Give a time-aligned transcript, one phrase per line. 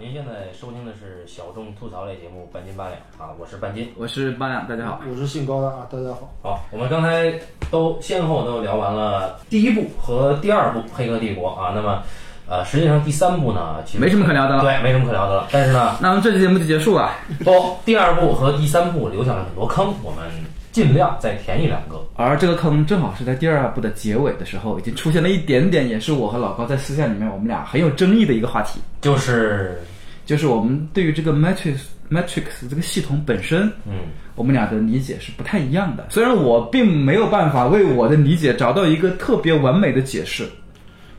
[0.00, 3.92] 您现在收听的是小众吐槽类节目《半斤八两》啊，我是半斤。
[3.96, 5.00] 我是八两，大家好。
[5.10, 6.32] 我是姓高的啊，大家好。
[6.40, 7.34] 好，我们刚才
[7.68, 12.00] 都先后都聊完了第一部和第二部《黑客帝国》啊，那么
[12.48, 14.62] 呃，实际上第三部呢，其实没什么可聊的了。
[14.62, 15.48] 对，没什么可聊的了。
[15.50, 17.10] 但是呢，那么这期节目就结束了。
[17.44, 20.30] 不，第二部和第三部留下了很多坑，我们
[20.70, 22.00] 尽量再填一两个。
[22.18, 29.80] 而这个坑正好是在第二部的结尾的时候，已经出现了一点点，也是我和老高在私下里面我们俩很有争议的一个话题，就是
[30.26, 31.76] 就是我们对于这个 Matrix
[32.10, 33.92] Matrix 这个系统本身，嗯，
[34.34, 36.08] 我们俩的理解是不太一样的。
[36.10, 40.42] 虽然我并没有办法为我的理解找到一个特别完美的解释，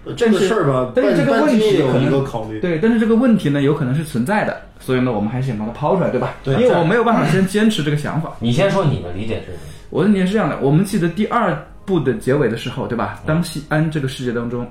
[0.04, 2.60] 呃这个事儿吧，但是这个问题有一可能个考虑。
[2.60, 6.36] 对，但是这个问题呢，有可能是存在的，所以呢，我们还是想把它抛出来，对吧？
[6.44, 8.36] 对因为我没有办法先坚持这个想法。
[8.40, 9.58] 你先说你的理解是什么？
[9.90, 13.22] 我的理解是这样的：我们记得第二部的结尾的时候，对吧？
[13.26, 14.70] 当西安这个世界当中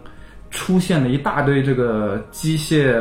[0.50, 2.94] 出现了一大堆这个机械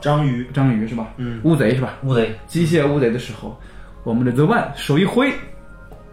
[0.00, 1.08] 章鱼，章鱼是吧？
[1.16, 1.98] 嗯，乌贼是吧？
[2.02, 3.56] 乌贼，机械乌贼的时候，
[4.04, 5.30] 我们的 The One 手一挥，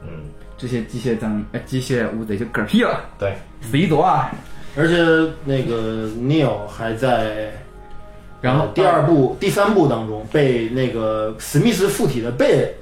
[0.02, 0.10] 嗯，
[0.58, 4.32] 这些机械章呃机械乌贼就嗝屁了，对，死一坨啊！
[4.76, 4.96] 而且
[5.46, 7.52] 那个 Neo 还在，
[8.42, 12.74] 然后呃第二部、第三部当中被那个史密斯附体的贝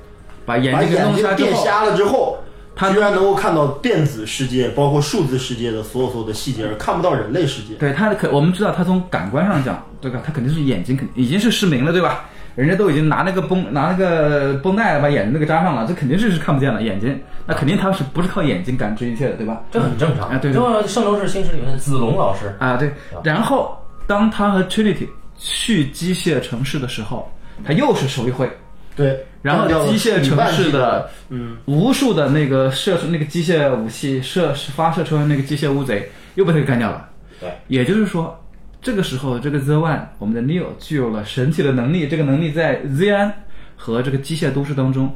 [0.45, 2.37] 把眼睛给弄瞎之后，变瞎了之后，
[2.75, 7.75] 他居然能够看到电子世界，包括数字世界的所有所有的细节，而看不到人类世界。
[7.75, 10.21] 对他的可我们知道他从感官上讲，对吧？
[10.25, 12.25] 他肯定是眼睛肯已经是失明了，对吧？
[12.53, 19.61] 人家都已经拿那个绷拿那个绷带把眼睛那个扎上了，这肯定是是看不见了眼睛，那肯定他是不是靠眼睛感知一切的，对吧？
[19.71, 20.29] 这很正常。
[20.29, 22.91] 啊对对这圣斗士星矢里面的子龙老师，啊，对。
[23.23, 27.31] 然后当他和 Trinity 去机械城市的时候，
[27.63, 28.51] 他又是手一挥，
[28.95, 37.09] 对，然后机械城市的嗯，无数的那个射出那个机械武器射发射出来那个机械乌贼又被他给干掉了。
[37.39, 38.37] 对，也就是说，
[38.81, 43.31] 这个时候这个 The One 我们的 Neo 具有了神奇的能力，这个能力在 Z
[43.77, 45.15] 和这个机械都市当中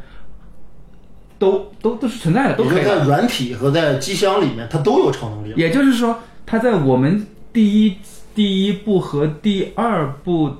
[1.38, 5.54] 都都都是存在的，都可以在软体和在机箱里面，它都有超能力。
[5.58, 7.98] 也就是说，它在我们第一
[8.34, 10.56] 第一部和第二部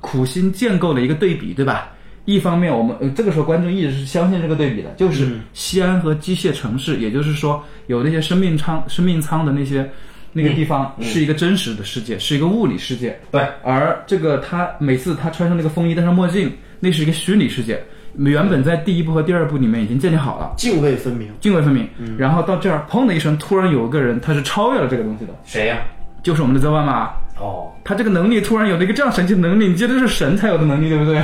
[0.00, 1.92] 苦心建构的一个对比，对吧？
[2.28, 9.90] 一方面，我们呃这个时候观众一直是相信这个对比的，就是嗯西安和机械城市，也就是说有那些生命舱、生命舱的那些
[10.34, 13.18] 那个地方是一个真实的世界，是一个物理世界。
[13.30, 17.82] 对，而这个他每次他穿上那个风衣，戴上墨镜，那是一个虚拟世界。
[18.18, 21.30] 原本在第一部和第二部里面已经建立好了，泾渭分明。
[21.40, 21.88] 泾渭分明。
[22.18, 25.78] 然后到这儿，砰的一声，突然有个人他是超越了这个东西的，谁呀、
[26.22, 27.12] 就是我们的 The One 嘛。
[27.40, 31.22] 哦，他这个能力突然有了一个这样神奇的能力，你觉得这是神才有的能力，对不对？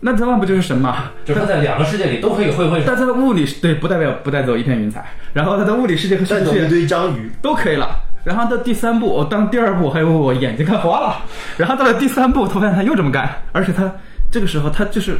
[0.00, 1.10] 那 The One 不就是神吗？
[1.24, 2.82] 就是他在两个世界里都可以会会。
[2.86, 7.86] 但他的物理对不代表不带走一片云彩，然后他的物理世界和带走一堆章鱼，都可以了。
[8.24, 11.22] 然后到第三部，我当第二部，还有我眼睛看花了。
[11.56, 13.90] 然后到了第三部，突然他又这么干，而且他
[14.30, 15.18] 这个时候他就是，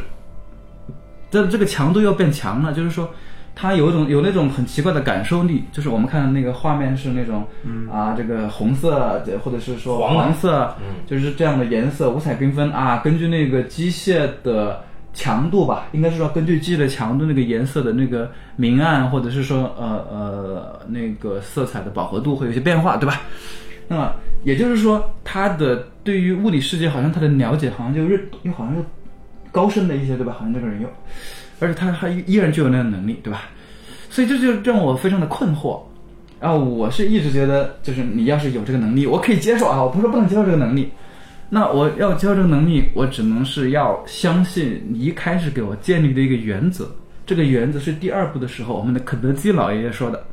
[1.29, 3.09] 这这个强度又变强了，就是说
[3.55, 7.45] 他有一种有那种很奇怪的感受力，就是我们看的那个画面是那种，
[7.91, 13.01] 啊这个红色或者是说黄色，嗯就是这样的颜色，五彩缤纷啊。
[13.03, 23.21] 根据那个机械的强度吧，应该是说根据机械的强度，那个颜色的那个明暗，或者是说呃呃那个色彩的饱和度会有些变化，对吧？
[23.87, 24.13] 那么
[24.45, 28.85] 也就是说，他的对于物理世界好像他的了解好像就认又好像又
[29.51, 30.33] 高深的一些，对吧？
[30.37, 30.87] 好像这个人又，
[31.59, 33.43] 而且他还依然具有那样的能力，对吧？
[34.09, 35.81] 所以这就让我非常的困惑。
[36.39, 40.89] 啊，我是一直觉得，就是你要是有这个能力，我可以接受啊，我不是不能接受这个能力。
[41.49, 46.89] 那我要接受这个能力，我只能是要相信你一开始给我建立的一个原则。
[47.25, 50.25] 这个原则是第二步的时候，我们的肯德基老爷爷说的，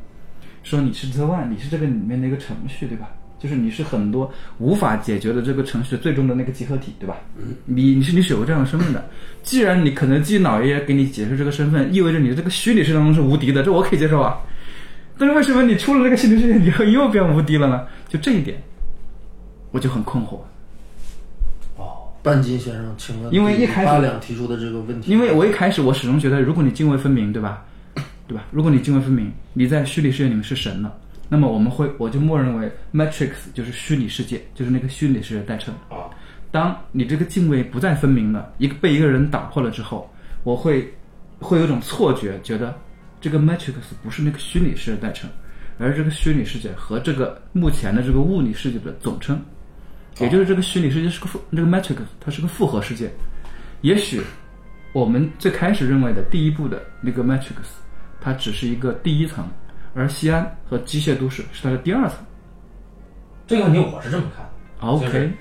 [0.63, 3.11] 说你是 The One，你是这个里面的一个程序，对吧？
[3.39, 7.17] 就是你是很多无法解决的这个程序最终的那个集合体，对吧？
[7.65, 9.05] 你你是你是有这样的身份的。
[9.43, 14.39] 既然你肯德基老爷爷给你解释这个身份，意味着你这个虚拟世界当中是无敌的，这我可以接受啊。
[15.17, 17.87] 但是为什么你出了这个虚拟世界以后又变无敌了呢？
[18.09, 18.61] 就这一点，
[19.73, 20.39] 我就很困惑。
[21.77, 27.65] 哦，半斤先生，请问因为一开始八两提出的这个问题，因为我一开始我始终觉得，如果你泾渭分明，对吧？
[28.27, 28.45] 对吧？
[28.51, 30.95] 如果你泾渭分明，你在虚拟世界里面是神了，
[31.29, 35.75] 那么我们会我就默认为 Matrix 就是虚拟世界，就是那个虚拟世界代称。
[35.91, 36.09] 啊，
[36.51, 40.11] 当你这个敬畏不再分明了，一个被一个人打破了之后，
[40.43, 40.93] 我会
[41.39, 42.75] 会有一种错觉，觉得
[43.21, 45.29] 这个 Matrix 不是那个虚拟世界代称，
[45.79, 49.39] 而这个虚拟世界和这个目前的这个物理世界的总称，
[50.21, 53.13] 也就是这个虚拟世界是个复这个 Matrix 它是个复合世界。
[53.83, 54.23] 也许
[54.93, 57.69] 我们最开始认为的第一步的那个 Matrix，
[58.21, 59.47] 它只是一个第一层，
[59.95, 62.19] 而西安和机械都市是它的第二层。
[63.47, 64.87] 这个问题我是这么看的。
[64.87, 65.33] OK，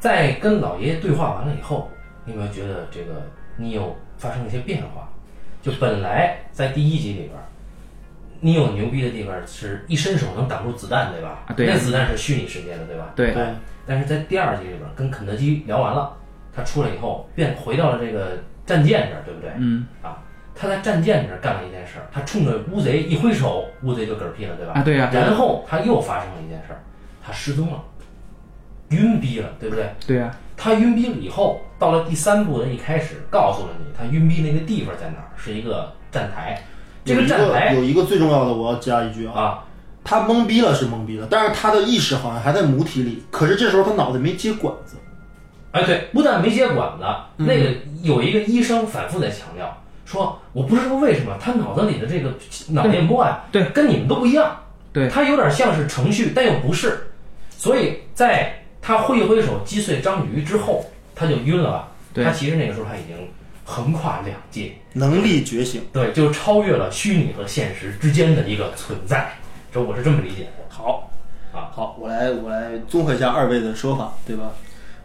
[0.00, 1.90] 在跟老爷爷对话完了以后，
[2.24, 5.08] 你有没有觉得这个你有发生了一些变化？
[5.60, 7.32] 就本来在第一集里边，
[8.40, 11.44] 你有牛逼的地方是一伸手能挡住子弹，对吧？
[11.46, 13.12] 啊对那子弹是虚拟世界的，对吧？
[13.14, 13.46] 对对
[13.86, 16.16] 但是在第二集里边，跟肯德基聊完了，
[16.52, 19.50] 他出来以后变回到了这个战舰这儿，对不对？
[19.58, 20.18] 嗯啊，
[20.62, 24.74] 他在战舰这儿干了一件事儿，他冲着乌贼一挥手，乌贼就嗝屁了，对吧？
[24.76, 26.78] 啊对呀然后他又发生了一件事儿，
[27.20, 27.82] 他失踪了，
[28.90, 29.92] 晕逼了，对不对？
[30.06, 36.62] 对呀、他晕逼了以后，到了第三部的一开始，告诉了你他晕逼那个地方在哪儿，是一个站台。
[37.04, 39.64] 这个有一站台有一个最重要的，我要加一句啊，啊，
[40.04, 44.96] 他懵逼了是懵逼了，但是他的意识好像还在母体里，可是这时候他脑袋没接管子。
[45.72, 47.04] 哎，对，不但没接管子，
[47.38, 47.70] 嗯那个
[48.00, 52.32] 有一个医生反复在强调，说我不知道为什么他脑子里的这个
[52.68, 53.64] 脑电波啊，对。
[53.70, 54.56] 跟你们都不一样，
[54.92, 55.08] 对。
[55.08, 57.06] 他有点像是程序，但又不是，
[57.50, 60.84] 所以在他挥一挥手击碎章鱼之后，
[61.14, 61.88] 他就晕了吧？
[62.12, 62.24] 对。
[62.24, 63.16] 他其实那个时候他已经
[63.64, 65.82] 横跨两界，能力觉醒。
[65.92, 69.32] 对，就超越了虚拟和现实之间的一个存在，
[69.72, 70.64] 这我是这么理解的。
[70.68, 71.10] 好，
[71.52, 74.50] 啊，好，我来我来综合一下二位的说法，对吧？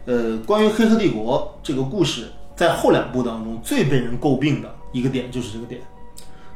[0.06, 5.80] 呃，关于《黑客帝国》这个故事，在后两部当中最被人诟病的一个点就是这个点，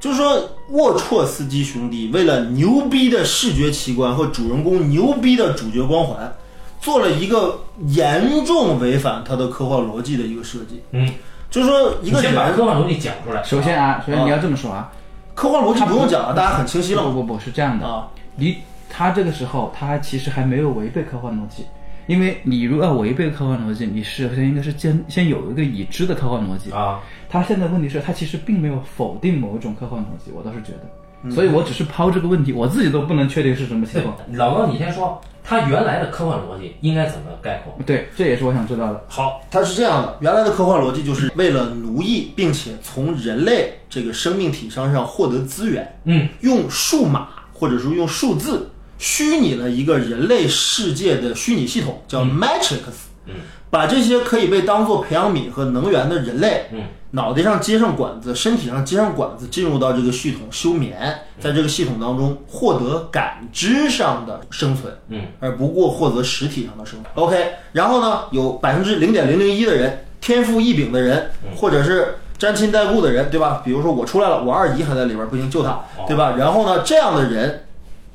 [0.00, 6.32] 就是说沃绰斯基兄弟为了牛逼的视觉奇观和主人公牛逼的主角光环，
[6.80, 10.82] 做了一个严重违反他的科幻逻辑的一个设计。
[10.90, 11.08] 嗯，
[11.50, 13.42] 就是说一个你先把人科幻逻辑讲出来。
[13.44, 14.90] 首先啊，首先你要这么说啊，
[15.34, 18.08] 科幻逻辑不用讲了，大家很清晰了不不不是这样的，啊。
[18.34, 18.56] 你
[18.88, 21.64] 他这个时候他其实还没有违背科幻逻辑，
[22.06, 26.72] 因为你如果要违背科幻逻辑，你是首先应该是先先有一个已知的科幻逻辑。
[26.72, 27.00] 啊，
[27.32, 37.74] 他现在问题是，他其实并没有否定某一种科幻逻辑，我倒是觉得，所以我只是抛这个问题，我自己都不能确定是什么情况。，老高，你先说，他原来的科幻逻辑应该怎么概括？
[37.86, 39.02] 对，这也是我想知道的。
[39.08, 53.08] 好，他是这样的，原来的科幻逻辑就是为了奴役，并且从人类这个生命体身上获得资源，嗯，用数码或者说用数字虚拟了一个人类世界的虚拟系统，叫 Matrix。
[53.26, 53.34] 嗯，
[53.70, 56.80] 把这些可以被当做培养皿和能源的人类，嗯，
[57.12, 67.06] 脑袋上接上管子，身体上接上管子，进入到这个系统休眠，在这个系统当中获得感知上的生存，嗯，而不过获得实体上的生存。
[67.14, 73.62] OK，然后呢，有百分之零点零零一的人，天赋异禀的人，或者是沾亲带故的人，对吧？
[73.64, 76.34] 比如说我出来了，我二姨还在里边，不行救她，对吧？
[76.36, 77.66] 然后呢，这样的人。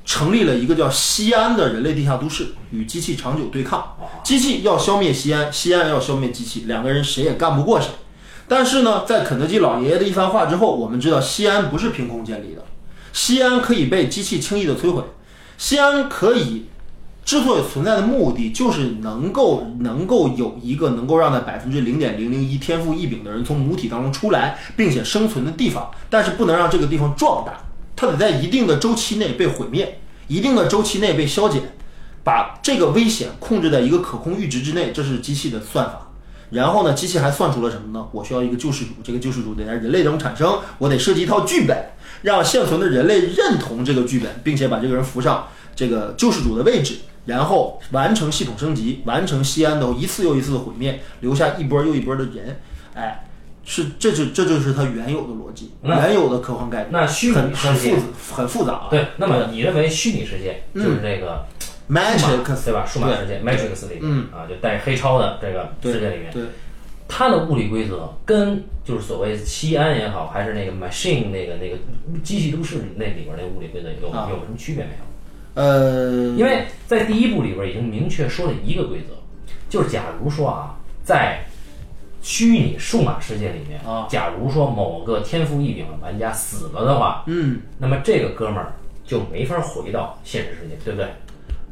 [0.07, 3.95] 成立了一个叫西安的人类地下都市，与机器长久对抗。
[4.23, 7.89] 机器要消灭西安，西安要消灭机器，两个人谁也干不过谁。
[8.47, 12.63] 但是呢，在肯德基老爷爷的一番话之后，我们知道西安不是凭空建立的，
[13.11, 15.03] 西安可以被机器轻易的摧毁，
[15.57, 16.67] 西安可以
[17.25, 27.59] 之所以存在的目的，就是能够能够有一个能够让那百分之零点零零一天赋异禀的人从母体当中出来，并且生存的地方，但是不能让这个地方壮大，
[27.97, 31.63] 它得在一定的周期内被毁灭，一定的周期内被消减，
[32.23, 36.03] 把这个危险控制在一个可控阈值之内，这是机器的算法。
[36.51, 38.07] 然后呢，机器还算出了什么呢？
[38.13, 41.89] 我需要一个救世主，这个救世主得在人类中产生，我得设计一套剧本，
[42.21, 52.61] 让现存的人类认同这个剧本，并且把这个人扶上这个救世主的位置，然后完成系统升级，完成西安的一次又一次的毁灭，留下一波又一波的人。
[52.93, 53.27] 哎，
[53.69, 57.95] 是，这就这就是它原有的逻辑，那原有的科幻概念，那虚拟很很世界
[58.31, 58.87] 很复杂啊。
[58.89, 61.45] 对，那么你认为虚拟世界就是这个
[61.89, 62.85] 对吧？
[62.87, 66.43] 数码世界 Matrix 里面嗯啊，就带黑超的这个世界里面，对，
[67.09, 71.77] 它的物理规则跟就是所谓西安也好，还是那个 machine 那个那个
[72.23, 75.61] 机器都市里那里边那物理规则有啊有什么区别没有？
[75.61, 79.13] 呃，因为在第一部里边已经明确说了一个规则，
[79.67, 81.43] 就是假如说啊，在
[82.21, 88.73] 虚拟数码世界里面啊假如说某个天赋异禀的玩家死了的话，嗯，那么这个哥们儿
[89.05, 91.07] 就没法回到现实世界，对不对？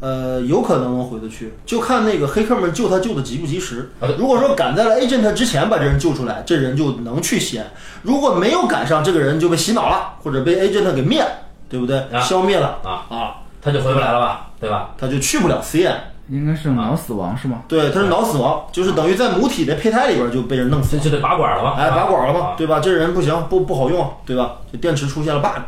[0.02, 3.90] 呃，有可能能回得去，就看那个黑客们救他救的及不及时。
[4.18, 7.66] 如果说赶在了 agent 之前把这人救出来，这人就能去西安；
[8.04, 11.30] 如果没有赶上，这个人就被洗脑了，或者被 agent 给灭了，
[11.70, 11.98] 对不对？
[12.12, 14.94] 啊消灭了啊啊，他就回不来了吧，对吧？
[14.98, 15.98] 他就去不了西安。
[16.30, 17.64] 应该是脑死亡是吗？
[17.68, 22.80] 对，他是脑死亡，就是等于在母体的胚胎里边就被人弄死了，就得拔管了嘛，哎，拔管了嘛，啊对吧？
[22.80, 24.58] 这人不行，不不好用，对吧？
[24.72, 25.62] 这电池出现了 bug。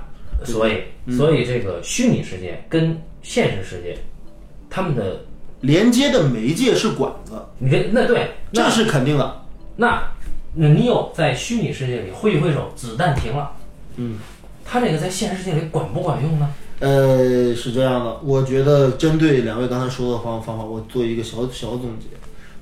[0.46, 3.98] 所以，嗯所以这个虚拟世界跟现实世界，
[4.70, 5.22] 他们的
[5.62, 9.42] 连接的媒介是管子，你这那对，那这是肯定的。
[9.76, 10.02] 那
[10.54, 13.52] 那你有在虚拟世界里挥一挥手，子弹停了，
[13.96, 14.20] 嗯，
[14.64, 16.48] 他这个在现实世界里管不管用呢？
[16.80, 22.06] 呃，是这样的，我觉得针对两位刚才说的方方法，我做一个小小总结。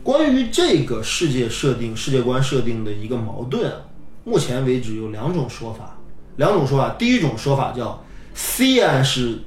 [0.04, 3.78] 关于这个世界设定、世界观设定的一个矛盾啊，
[4.24, 5.98] 目前为止有两种说法。
[6.38, 8.04] 两种说法，第一种说法叫
[8.36, 9.40] CN 是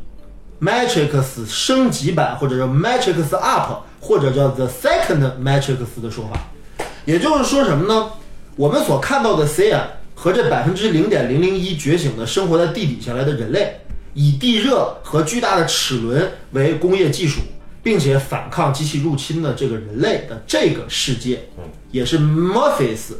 [0.61, 6.41] Matrix 升级版，或者叫 Matrix Up，或者叫 The Second Matrix 的说法。
[7.07, 8.11] 也就是说什么呢？
[8.57, 9.81] 我们所看到的 CN
[10.15, 13.81] 和这百分之零点零零一觉醒的生活在地底下来的人类，
[14.19, 17.41] 以地热和巨大的齿轮为工业技术，
[17.85, 21.49] 并且反抗机器入侵的这个人类的这个世界，
[21.93, 23.13] 也是 Morpheus、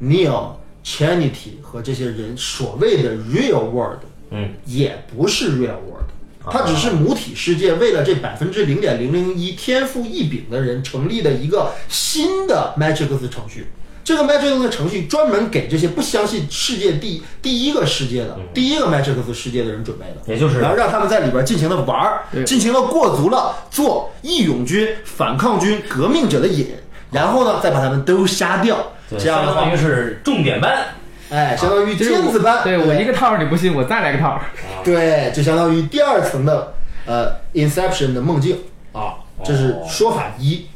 [0.00, 0.52] Neo、
[0.84, 6.10] Trinity 和这些人所谓的 Real World，嗯，也不是 Real World。
[6.48, 13.66] 它只是母体世界为了这百分之零点零零一天赋异禀的人成立的一个新的 Matrix 程序。
[14.04, 26.68] 这个 Matrix 程序专门给这些不相信世界第第一个世界的、第一个 Matrix 世界的人准备的，也就是然后让他们在里边尽情的玩尽情的过足了做义勇军、反抗军、革命者的瘾，
[27.10, 28.92] 然后呢再把他们都杀掉。
[29.18, 30.88] 这样的话相当于，是重点班，
[31.30, 34.40] 哎，相当于就是尖子班，对我一个套儿你不信，我再来个套儿。
[34.84, 36.74] 对，就相当于第二层的
[37.06, 38.58] 呃 Inception 的梦境
[38.92, 40.66] 啊，这是说法一。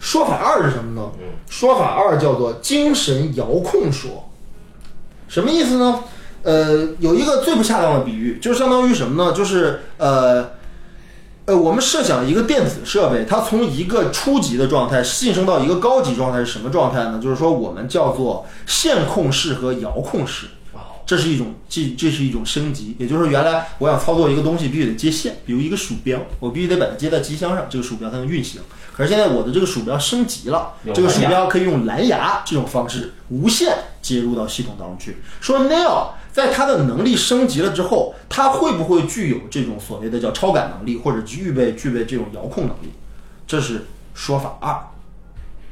[0.00, 1.10] 说法二是什么呢？
[1.48, 4.28] 说法二叫做精神遥控说，
[5.28, 6.04] 什么意思呢？
[6.42, 9.32] 呃，有一个最不恰当的比喻，就是相当于什么呢？
[9.32, 10.50] 就是呃。
[11.48, 17.18] 呃，我们设想一个电子设备，它从一个初级的状态晋升到一个高级状态是什么状态呢？
[17.22, 20.48] 就是说我们叫做线控式和遥控式。
[21.08, 28.60] 这是一种，这这是一种升级，也就是原来我想操作一个东西必须得接线，比如一个鼠标，我必须得把它接在机箱上，这个鼠标才能运行。
[28.92, 35.16] 可是现在我的这个鼠标升级了，这个鼠标可以用蓝牙这种方式无线接入到系统当中去。
[35.40, 42.92] 说 Neo 在它的能力升级了之后，它会不会具有这种所谓的叫超感能力，或者具备具备这种遥控能力？
[43.46, 44.78] 这是说法二。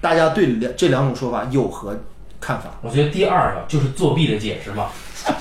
[0.00, 1.94] 大家对两这两种说法有何
[2.40, 2.70] 看法？
[2.82, 4.88] 我觉得第二个就是作弊的解释嘛，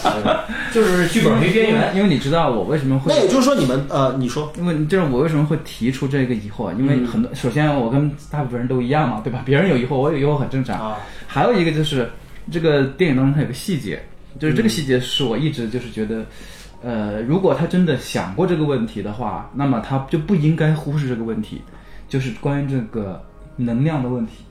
[0.73, 1.95] 就是剧本没边缘。
[1.95, 6.73] 因为你知道我为什么会那也就是说，你们呃，你说因为就是我为什么会提出这个疑惑？
[6.75, 9.41] 因为很多，首先我跟大部分人都一样嘛，对吧？
[9.45, 10.79] 别人有疑惑，我有疑惑很正常。
[10.79, 10.97] 啊，
[11.27, 12.09] 还有一个就是
[12.51, 14.01] 这个电影当中它有个细节，
[14.39, 16.25] 就是这个细节是我一直就是觉得，
[16.81, 21.61] 呃，如果他真的想过这个问题的话，那么他就不应该忽视这个问题，
[22.07, 23.21] 就是关于这个
[23.57, 24.43] 能量的问题。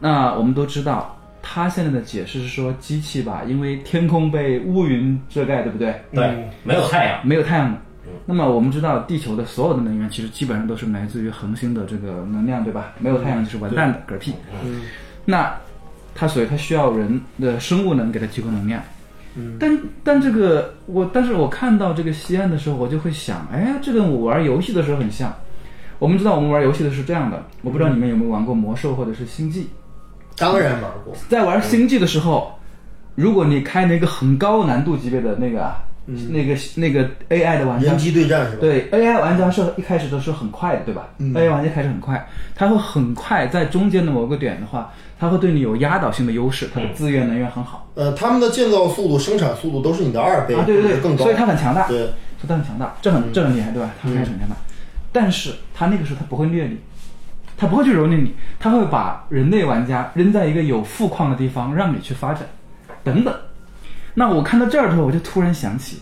[0.00, 1.17] 那我们都知道，
[1.50, 5.98] 他现在的解释是说机器吧，因为天空被乌云遮盖，对不对？
[6.12, 7.74] 对，没有太阳，没有太阳。
[8.26, 12.92] 那么我们知道，地球的所有的能源其实基本上都是来自于恒星的这个能量，对吧？
[12.98, 14.34] 没有太阳就是完蛋的，嗝屁。
[14.62, 14.82] 嗯
[15.24, 15.54] 那
[16.14, 18.82] 它所以它需要人的生物能给它提供能量。
[19.58, 25.34] 但但这个我，但是我看到这个西安的时候，我就会想，哎，这跟我玩游戏的时候很像。
[25.98, 29.68] 我们知道我们玩游戏的是这样的，我不知道你们有没有玩过魔兽或者是星际。
[30.38, 32.58] 当然玩过，在玩星际的时候，
[33.14, 35.82] 如果你开那个很高难度级别的那个啊，
[36.30, 38.58] 那个那个 AI 的玩家人，机对战是吧？
[38.60, 51.24] 对 AI 玩家是一开始都是很快的，对吧、a i 玩家开始很快，他会很快在中间的某个点的话，他会对你有压倒性的优势，他的资源能源很好、呃，他们的建造速度、生产速度都是你的二倍，啊，对对对，更高。
[51.24, 53.90] 所以他很强大，对，所以他很强大，这很这很厉害，对吧？
[54.00, 54.56] 他开始很强大，
[55.12, 56.78] 但是他那个时候他不会虐你，
[57.58, 62.42] 他不会去蹂躏你，他会把人类玩家扔在一个有富矿的地方，让你去发展，
[63.02, 63.34] 等等。
[64.14, 65.98] 那我看到这儿的时候，我就突然想起，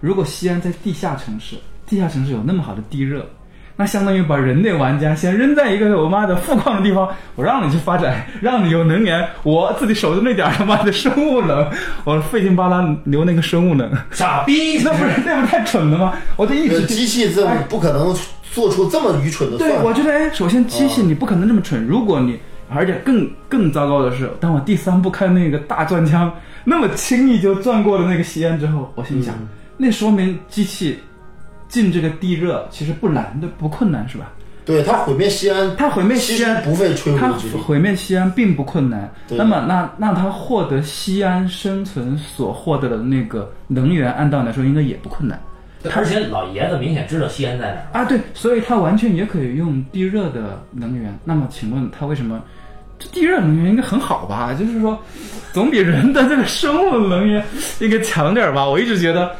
[0.00, 3.26] 如果西安在地下城市，地下城市有那么好的地热，
[3.76, 11.70] 那相当于把人类玩家先扔在一个我妈的富矿的地方，我让你去发展，让你有能源，我自己守着那点儿他妈的生物能，
[12.04, 16.14] 我费劲巴拉留那个生物能，傻逼，那不是那不太蠢了吗？
[16.36, 18.14] 我就一直呃机器这么不可能
[18.52, 22.38] 做出这么愚蠢的算对，我觉得哎，首先机器你不可能这么蠢，如果你
[22.70, 26.32] 而且更更糟糕的是，当我第三步看那个大钻枪
[26.64, 29.34] 那么轻易就钻过了那个西安之后，我心想，
[29.76, 30.98] 那说明机器
[31.68, 34.32] 进这个地热其实不难的，不困难是吧？
[34.66, 37.56] 对它毁灭西安，它毁灭西安不费吹它灰之力。
[37.56, 45.40] 毁灭西安并不困难，那么那那它获得西安生存所获得的那个能源，按道理来说应该也不困难。
[45.94, 48.02] 而且老爷子明显知道西安在哪儿。
[48.02, 51.16] 啊，对，所以他完全也可以用地热的能源。
[51.24, 52.42] 那么，请问他为什么？
[52.98, 54.52] 这地热能源应该很好吧？
[54.52, 55.00] 就是说，
[55.52, 57.44] 总比人的这个生物能源
[57.78, 58.68] 应该强点儿吧？
[58.68, 59.30] 我一直觉得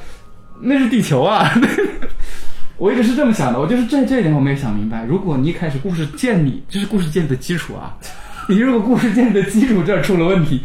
[0.60, 1.52] 那是地球啊，
[2.78, 3.58] 我一直是这么想的。
[3.58, 5.04] 我就是这这一点我没有想明白。
[5.04, 7.98] 如果你一开始故事建立，这是故事建立的基础啊，
[8.48, 10.62] 你如果故事建立的基础这儿出了问题，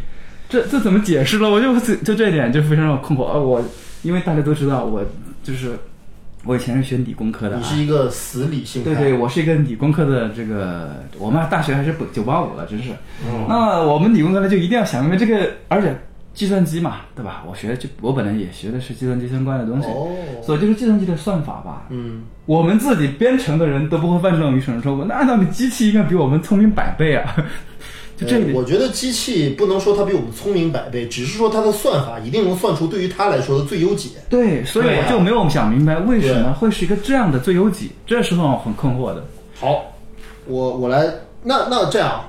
[0.47, 1.49] 这这怎么解释了？
[1.49, 3.25] 我就就这一点就非常让我困惑。
[3.25, 3.59] 啊，我
[4.03, 5.03] 因为大家都知道我
[5.43, 5.77] 就是
[6.45, 12.91] 我以前是学理工科的、啊，你是一个死理性，对对，我是一个理工科的这个，我们大学还是九八五了，真是。
[13.47, 15.95] 那我们理工科呢，就一定要想明白这个，而且
[16.33, 17.43] 计算机嘛，对吧？
[17.47, 20.09] 我学就我本来也学的是计算机相关的东西，哦
[20.41, 27.35] 所以就是计算机的算法吧，嗯，我们自己编程的人都不会犯这种愚蠢的错误，那按道理机器应该比我们聪明百倍啊！
[28.23, 34.09] 就这一点，呃我觉得机器不能说它比我们聪明百倍，只是说它的算法一定能算出对于它来说的最优解。
[34.29, 39.23] 对，所以我就没有想明白为什么会是一个这样的最优解，这是让我很困惑的。
[39.59, 39.83] 好，
[40.45, 41.05] 我我来，
[41.43, 42.23] 那那这样，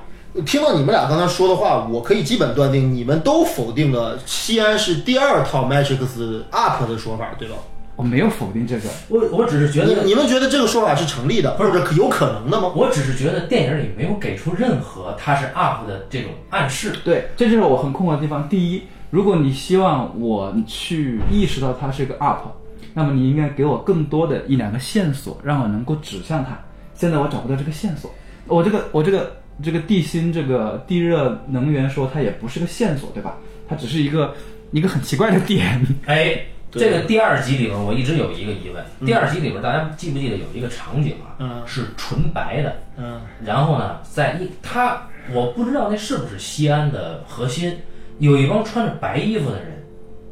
[0.45, 7.55] 听到你们俩刚才说的话，我可以基本断定你们都否定了西安是第二套 Matrix Up 的说法，对吧？
[7.95, 12.71] 我没有否定这个，我我只是觉得，你你们觉得这个说法是成立的，或者可有可能的吗？
[12.75, 16.93] 我只是觉得电影里没有给出任何它是 up 的这种暗示。
[17.03, 18.47] 对，这就是我很困惑的地方。
[18.49, 22.47] 第一，如果你希望我去意识到它是一个 up，
[22.93, 26.57] 那么你应该给我更多的一两个线索，让我能够指向它。
[26.93, 28.09] 现在我找不到这个线索，
[28.47, 33.37] 我这个我这个这个地心这个地热能源说它也不是个线索，对吧？
[33.67, 34.33] 它只是一个
[34.71, 35.85] 一个很奇怪的点。
[36.05, 36.45] 哎，对
[36.77, 41.63] 这个第二集里边我一直有一个疑问，第二集里边大家记不记得有一个场景啊，嗯。
[41.65, 43.21] 是纯白的，嗯。
[43.43, 47.79] 然后呢，在一他我不知道那是不是西安的核心，
[48.19, 49.83] 有一帮穿着白衣服的人，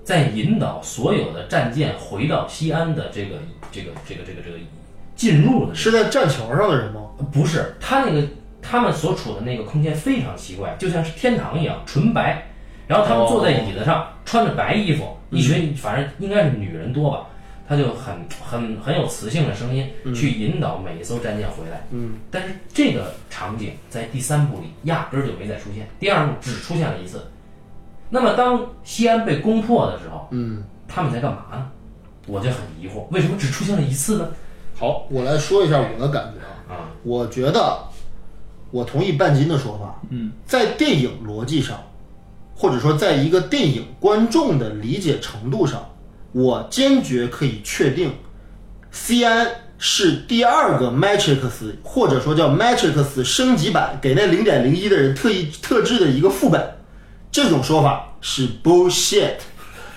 [0.04, 3.38] 在引导所有的战舰回到西安的这个
[3.72, 4.58] 这个这个这个这个
[5.16, 7.02] 进入的是在栈桥上的人吗？
[7.32, 8.22] 不是他那个
[8.62, 12.48] 他们所处的那个空间非常奇怪，就像是天堂一样纯白，
[12.88, 17.28] 然后他们坐在椅子上，穿着白衣服，一群反正应该是女人多吧，
[17.68, 21.86] 他就很很很有磁性的声音去引导每一艘战舰回来。
[21.92, 27.22] 嗯，但是这个场景在第三部里压根儿就没再出现，第二部只出现了一次。
[28.10, 31.72] 那么当西安被攻破的时候，嗯，他们在干嘛呢？
[32.28, 34.30] 我就很疑惑，为什么只出现了一次呢？
[34.76, 36.78] 好，我来说一下我的感觉啊。
[36.78, 37.80] 啊，我觉得
[38.72, 40.00] 我同意半斤的说法。
[40.10, 41.78] 嗯，在电影逻辑上，
[42.56, 45.90] 或者说在一个电影观众的理解程度上，
[46.32, 48.12] 我坚决可以确定，
[48.92, 56.76] 西安是第二个 Matrix，或者说叫 Matrix 升级版，给那零点零一的人特意特制的一个副本。
[57.32, 59.38] 这种说法是 bullshit，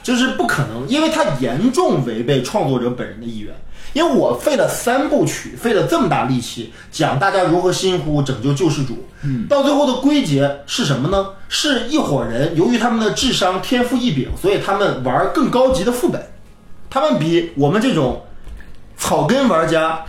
[0.02, 3.54] 就是不可能，因为它严重违背创作者本人的意愿。
[3.92, 11.28] 因为我费了三部曲，费了这么大力气讲大家如何辛苦拯救救世主，嗯，到最后的归结是什么呢？
[11.48, 16.20] 是一伙人由于他们的智商天赋异禀，所以他们玩更高级的副本，
[16.90, 18.22] 他们比我们这种
[18.96, 20.04] 草根玩家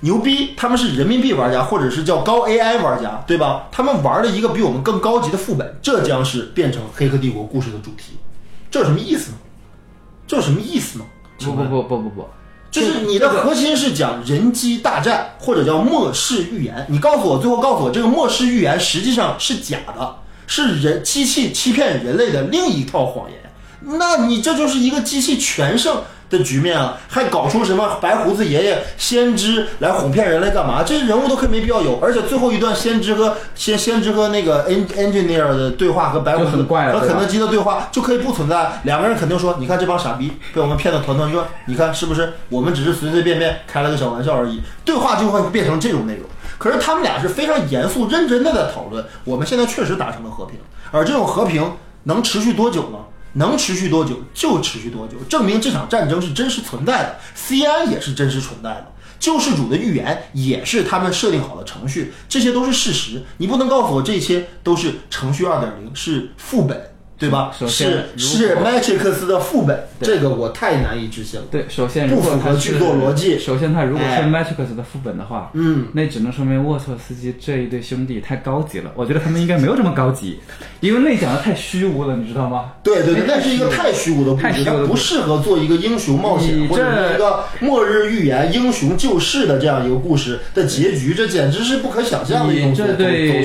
[0.00, 3.68] 牛逼，他们是人民币玩家或者是叫高 AI 玩家，对吧？
[3.72, 8.18] 他们玩了一个比我们更高级的副本，这将是变成《黑客帝国》故事的主题，
[8.70, 9.38] 这有什么意思呢？
[10.26, 11.04] 这有什么意思呢？
[11.38, 12.28] 不不不不不不，
[12.74, 16.84] 就是你的核心是讲人机大战，或者叫末世预言。
[16.88, 20.16] 你告诉我，最后告诉我，这个末世预言实际上是假的，
[20.48, 23.38] 是人机器欺骗人类的另一套谎言。
[23.96, 26.02] 那你这就是一个机器全胜
[26.36, 26.98] 的局面啊！
[27.08, 30.82] 还搞出什么白胡子爷爷、先知来哄骗人类干嘛？
[30.82, 31.98] 这些人物都可以没必要有。
[32.00, 38.80] 而且最后一段先知和先先知和那个 en engineer 的对话和白胡子和肯德基的对话就可以不存在。
[38.84, 42.32] 两个人肯定说：“你看这帮傻逼被我们骗的团团转，你看是不是？
[42.48, 46.24] 我们只是随随便便开了个小玩笑而已。”对话就会变成这种内容。
[46.58, 50.58] 可是他们俩是非常严肃认真的在讨论，我们现在确实达成了和平，
[50.90, 51.72] 而这种和平
[52.04, 52.98] 能持续多久呢？
[53.34, 57.18] 能持续多久就持续多久，证明这场战争是真实存在的。
[57.34, 58.86] 西安也是真实存在的，
[59.18, 63.22] 救世主的预言也是他们设定好的程序，这些都是事实。
[63.38, 67.52] 你不能告诉我这些都是程序二点零，是副本，对吧？
[67.56, 71.46] 首先是是 Matrix 的副本，这个我太难以置信了。
[71.50, 78.90] 对，首先不符合剧作逻辑首先它如果是哎 Matrix 的副本的话，嗯，那只能说明沃特斯基这一对兄弟太高级了。
[78.94, 80.40] 我觉得他们应该没有这么高级，
[80.80, 82.72] 因为那讲的太虚无了，你知道吗？
[82.82, 92.84] 对对对，那是一个太虚无的故事，它不适合做一个英雄冒险或者一个末日预言、英雄救世的这样一个故事的结局，这简直是不可想象的一种走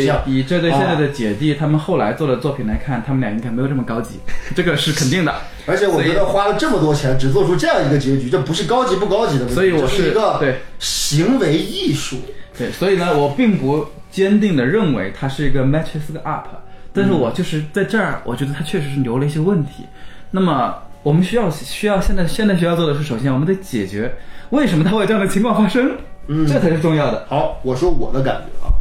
[0.03, 0.21] 向。
[0.25, 4.19] 以这对现在的姐弟他们后来做的作品来看，他们俩应该没有这么高级，
[4.55, 5.33] 这个是肯定的。
[5.65, 12.17] 而且我觉得花了这么多钱，只做出这样一个结局，这不是高级不高级的问题，所以我是一个对行为艺术。
[12.57, 16.47] 对，所以呢，我并不坚定的认为它是一个 matches up，
[16.91, 19.85] 但是我就是在这儿，我觉得它确实是留了一些问题。
[20.31, 24.13] 那么我们需要需要现在现在需要做的是，首先我们得解决
[24.49, 25.91] 为什么它会有这样的情况发生，
[26.27, 27.25] 嗯这才是重要的。
[27.29, 28.73] 好，我说我的感觉啊，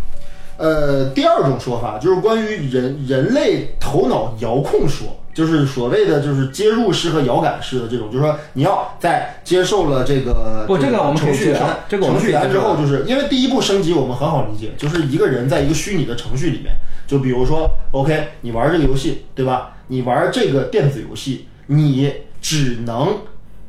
[0.59, 16.73] 呃，第二种说法就是关于人人类头脑遥控说，就是所谓的就是接入式和遥感式的这种，就是说你要在接受了这个不这个我们可程序员以接受这个我们程序员之后，就是因为第一步升级我们很好理解，就是一个人在一个虚拟的程序里面，
[17.07, 19.77] 就比如说 OK，你玩这个游戏对吧？
[19.87, 23.19] 你玩这个电子游戏，你只能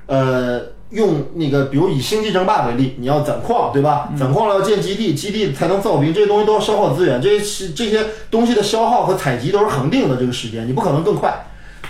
[0.08, 0.79] 呃。
[0.92, 4.10] 用那个，比如以星际争霸为例，你要攒矿，对吧？
[4.18, 11.46] 攒矿了要建基地，基地才能造兵，这些东西都要消耗资源，这些是这些东西的消耗和采集都是恒定的这个时间，你不可能更快。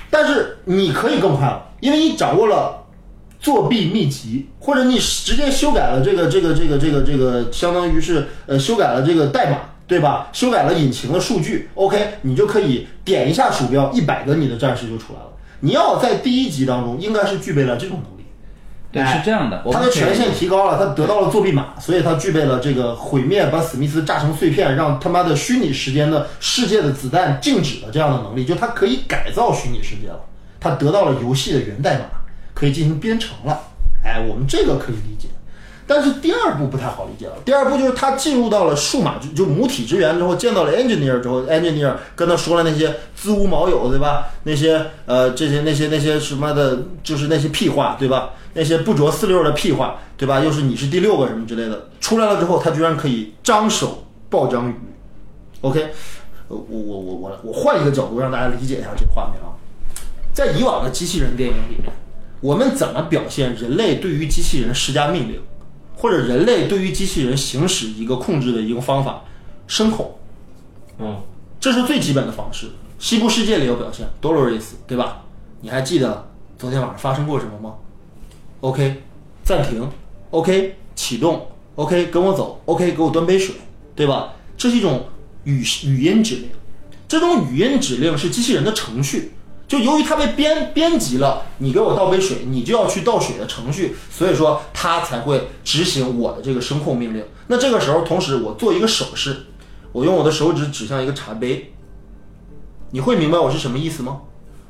[0.09, 2.85] 但是你可以更快了，因为你掌握了
[3.39, 10.27] 作弊秘籍，或者你直接修改了这个这个这个这个这个，相当于是呃修改了这个代码，对吧？
[10.33, 15.27] 修改了引擎的数据，OK，你就可以点一下鼠标，一百个你的战士就出来了。
[15.61, 18.18] 你要在第一集当中应该是具备了这种能力。
[18.91, 30.19] 对，哎是这样的，他的权限提高了，他得到了作弊码，所以他具备了这个毁灭，把史密斯炸成碎片，让他妈的虚拟时间的世界的子弹静止的这样的能力，就他可以改造虚拟世界了，
[30.59, 32.05] 他得到了游戏的源代码，
[32.55, 33.61] 可以进行编程了。
[34.03, 35.27] 哎，我们这个可以理解。
[35.89, 37.33] 但是第二步不太好理解了。
[37.43, 44.27] 第二步就是他进入到了数码就母体之源之后，见到了 engineer 之后，engineer 跟他说了那些子无毛友，对吧？
[44.43, 48.29] 那些呃这些那些那些什么的，就是那些屁话，对吧？
[48.53, 50.39] 那些不着四六的屁话，对吧？
[50.41, 54.75] 又是你是第六个什么之类的，出来了之后，他居然可以张手抱章鱼。
[55.61, 55.81] OK，
[56.49, 59.57] 呃我我我我我换一个角度让大家理解一下这个画面啊，
[60.33, 61.91] 在以往的机器人电影里面，
[62.41, 65.41] 我们怎么表现人类对于机器人施加命令？
[65.99, 69.25] 或者人类对于机器人行使一个控制的一个方法，
[69.67, 70.17] 声控，
[70.97, 71.21] 嗯，
[71.59, 72.67] 这是最基本的方式。
[72.97, 75.23] 西部世界里有表现，Dolores，对吧？
[75.59, 77.75] 你还记得昨天晚上发生过什么吗
[78.61, 79.03] ？OK，
[79.43, 79.89] 暂停
[80.29, 83.55] ，OK，启动，OK，跟我走，OK，给我端杯水，
[83.93, 84.35] 对吧？
[84.57, 85.05] 这是一种
[85.43, 86.49] 语语音指令，
[87.09, 89.33] 这种语音指令是机器人的程序。
[89.69, 97.23] 就由于它被编编辑了，你给我倒杯水，你就要去倒水的程序，所以说它才会执行我的这个声控命令。
[97.45, 99.45] 那这个时候，同时我做一个手势，
[99.91, 101.71] 我用我的手指指向一个茶杯，
[102.89, 104.21] 你会明白我是什么意思吗？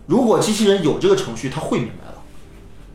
[0.06, 2.16] 如果机器人有这个程序，它会明白了。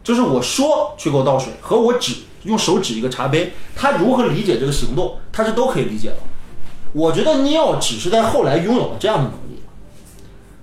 [0.02, 6.16] 就是我说去给我倒水，和我指用手指一个茶杯，它如何理解这个行动，它是都可以理解的。
[6.92, 9.62] 我觉得 Neo 只是在后来拥有了这样的能力。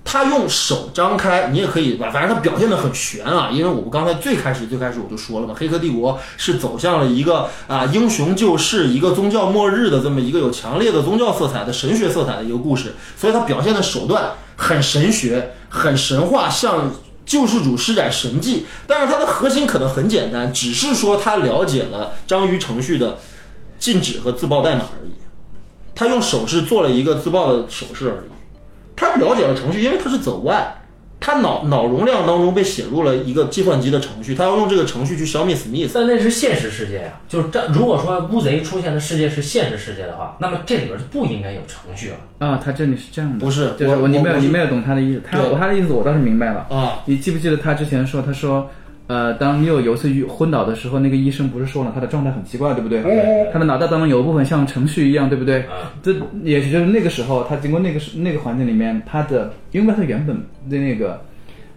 [0.04, 3.48] 他用手张开，你也可以吧，反正他表现的很悬啊。
[3.50, 16.92] 因为我们刚才最开始最开始我就说了嘛，《黑客帝国》是走向了一个啊英雄救世、一个宗教末日的这么一个有强烈的宗教色彩的神学色彩的一个故事，所以他表现的手段很神学、很神话，向
[17.24, 18.66] 救世主施展神迹。
[18.86, 23.18] 但是它的核心可能很简单，只是说他了解了章鱼程序的
[23.78, 25.12] 禁止和自爆代码而已。
[25.94, 28.30] 他用手势做了一个自爆的手势而已。
[28.96, 30.74] 他了解了程序，因为他是走外，
[31.20, 35.92] 他脑脑容量当中被写入了一个计算机的程序，他要用这个程序去消灭史密斯。
[35.94, 42.16] 但那是现实世界呀、就是这如果说乌贼出现的世界是现实世界的话，那么这里边就不应该有程序了。
[42.46, 46.66] 啊，他这里是这样的，不是就是我你没有你没有懂他的意思，他对他的意思我倒是明白了。
[46.68, 48.68] 啊，你记不记得他之前说，他说，
[49.12, 53.02] 呃，当又有有一次昏倒的时候，那个医生不是说了他的状态很奇怪，对不对？
[53.52, 55.60] 他的脑袋当中有一部分像程序一样，对不对？
[55.64, 60.34] 啊，这也就是那个时候，他经过那个那个环境里面，他的，因为他原本
[60.70, 61.20] 的那个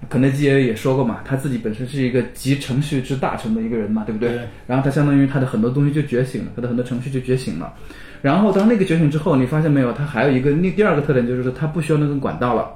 [0.07, 4.39] 肯德基也也说过嘛，他自己本身是一个集程序之大成的一个人嘛，对不对？
[4.65, 7.73] 然后他相当于他的很多东西就觉醒了，他的很多程序就觉醒了。
[8.21, 12.69] 然后当那个觉醒之后，你发现没有，他还有一个那第二个特点就是说，他不需要那根管道了，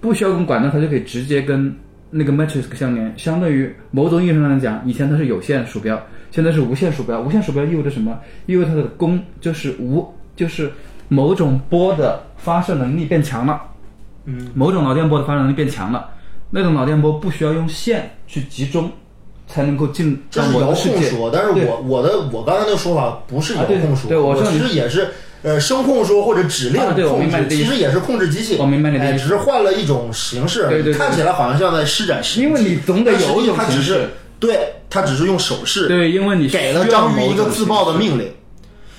[0.00, 1.72] 不需要根管道，他就可以直接跟
[2.12, 3.12] 那个 Matrix 相连。
[3.16, 7.20] 相对于某种意义上来讲，以前它是有线鼠标，现在是无线鼠标。
[7.20, 8.16] 无线鼠标意味着什么？
[8.46, 10.70] 意味着它的功就是无，就是
[11.08, 13.60] 某种波的发射能力变强了。
[14.24, 16.08] 嗯，某种脑电波的发射能力变强了，
[16.48, 18.88] 那种脑电波不需要用线去集中，
[19.48, 21.10] 才能够进到这是遥我的世界。
[21.10, 25.08] 控说，但是我我的我刚才那个说法不是遥控说，啊对对我其实也是
[25.42, 29.14] 呃声控说或者指令啊对我控制，其实也是控制机器，我明白你的意思。
[29.14, 38.32] 哎只是换了一种形式而已，对对对看起来好像像在施展因为你总得有一种形式它只是对，他只是用手势对，因为你给了章鱼一个自爆的命令，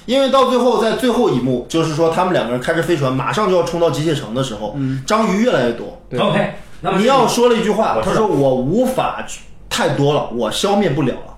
[0.06, 6.02] 因为到最后，在最后一幕，就是说他们两个人开着飞船，马上就要冲到机械城的时候，章鱼越来越多。
[6.10, 9.26] 对 OK，那么尼奥说了一句话，他说：“我无法
[9.70, 11.33] 太多了，我消灭不了了。”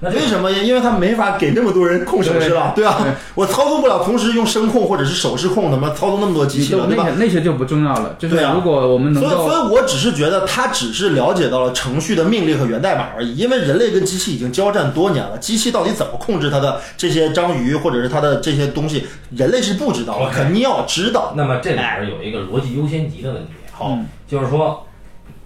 [0.00, 0.58] 那为什么呀？
[0.62, 2.96] 因为他没法给那么多人控手势了，对啊，
[3.34, 7.04] 我操纵不了，同时用声控或者是手势控，他妈操纵那么多机器那对吧？
[7.04, 19.04] 些那些就不重要了，就是对啊如果我们能所以，所以我只是觉得他只是了解到了程序的命令和源代码而已，因为人类跟机器已经交战多年了，机器到底怎么控制它的这些章鱼或者是它的这些东西，
[19.36, 21.34] 人类是不知道的可尼奥知道。
[21.36, 23.50] 那么这里边有一个逻辑优先级的问题。
[23.72, 24.86] 好，嗯就是说，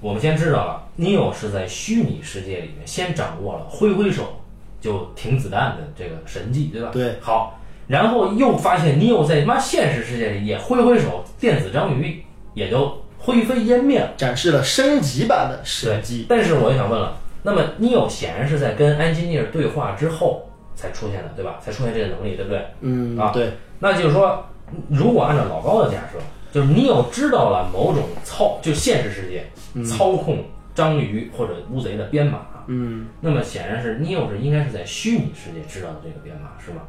[0.03, 4.41] 我们先知道了，Neo 是在虚拟世界里面先掌握了挥挥手
[4.83, 6.91] 就停子弹的这个神迹，对吧？
[6.93, 7.15] 对。
[7.21, 14.11] 好，然后又发现 Neo 在妈现实世界里也挥挥手，电子章鱼也就灰飞烟灭了。
[14.17, 16.27] 展示了升级版的神迹。
[16.29, 21.59] 但是我就想问了，那么 Neo 显然是在跟安吉尼尔对话之后才出现的，对吧？
[21.63, 22.67] 才出现这个能力，对不对？
[22.81, 24.45] 嗯啊对，那就是说，
[24.89, 26.19] 如果按照老高的假设，
[26.53, 29.45] 就是你有知道了某种操，就现实世界
[29.85, 36.83] 操控章鱼或者乌贼的编码，嗯那么显然是 Neo 是应该是在虚拟世界知道的这个编码，是吗？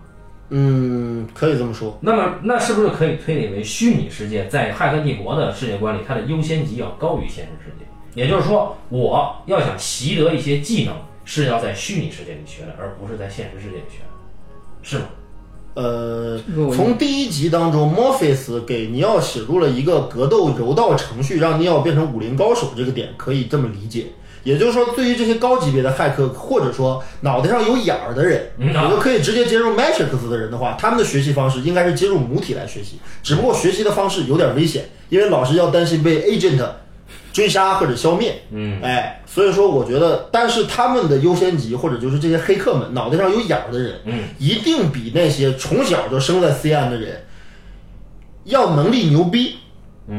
[0.50, 1.98] 嗯，可以这么说。
[2.02, 7.86] 那么那是不是可以推理为虚拟世界在骇客帝国的世界观里，它的优先级要高于现实世界？
[8.22, 10.94] 也就是说，我要想习得一些技能，
[11.26, 14.10] 是要在虚拟世界里学的，而不是在现实世界里学的，
[14.84, 15.06] 是吗？
[15.76, 16.40] 呃
[16.72, 24.06] 从第一集当中，Morpheus 给尼奥写入了一个格斗柔道程序，让尼奥变成武林高手，这个点可以这么理解。
[24.44, 28.84] 也就是说，对于这些高级别的骇客，或者说脑袋上有眼儿的人，嗯啊。
[28.84, 36.62] 也就可以直接接入 Matrix 的人的话，他们的学习方式应该是接入母体来学习，只不过学习的方式有点危险，因为老师要担心被 agent
[37.32, 38.44] 追杀或者消灭。
[38.52, 47.24] 嗯，哎，所以说我觉得，但是他们的优先级，或者就是这些黑客们脑袋上有眼儿的人，嗯，一定比那些从小就生在 C 岸的人
[48.44, 49.56] 要能力牛逼，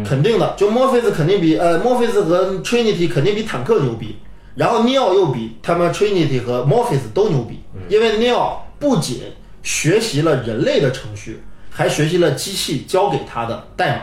[0.04, 0.54] 肯定的。
[0.56, 4.16] 就墨菲斯肯定比呃墨菲斯和 Trinity 肯定比坦克牛逼，
[4.54, 9.22] 然后 Neo 又比他们 Trinity 和 Morpheus 都牛逼，因为 Neo 不仅
[9.62, 14.02] 学习了人类的程序，还学习了机器教给他的代码。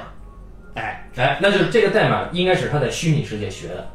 [0.76, 3.92] 哎，哎，那就是这个代码应该是他在虚拟世界学的，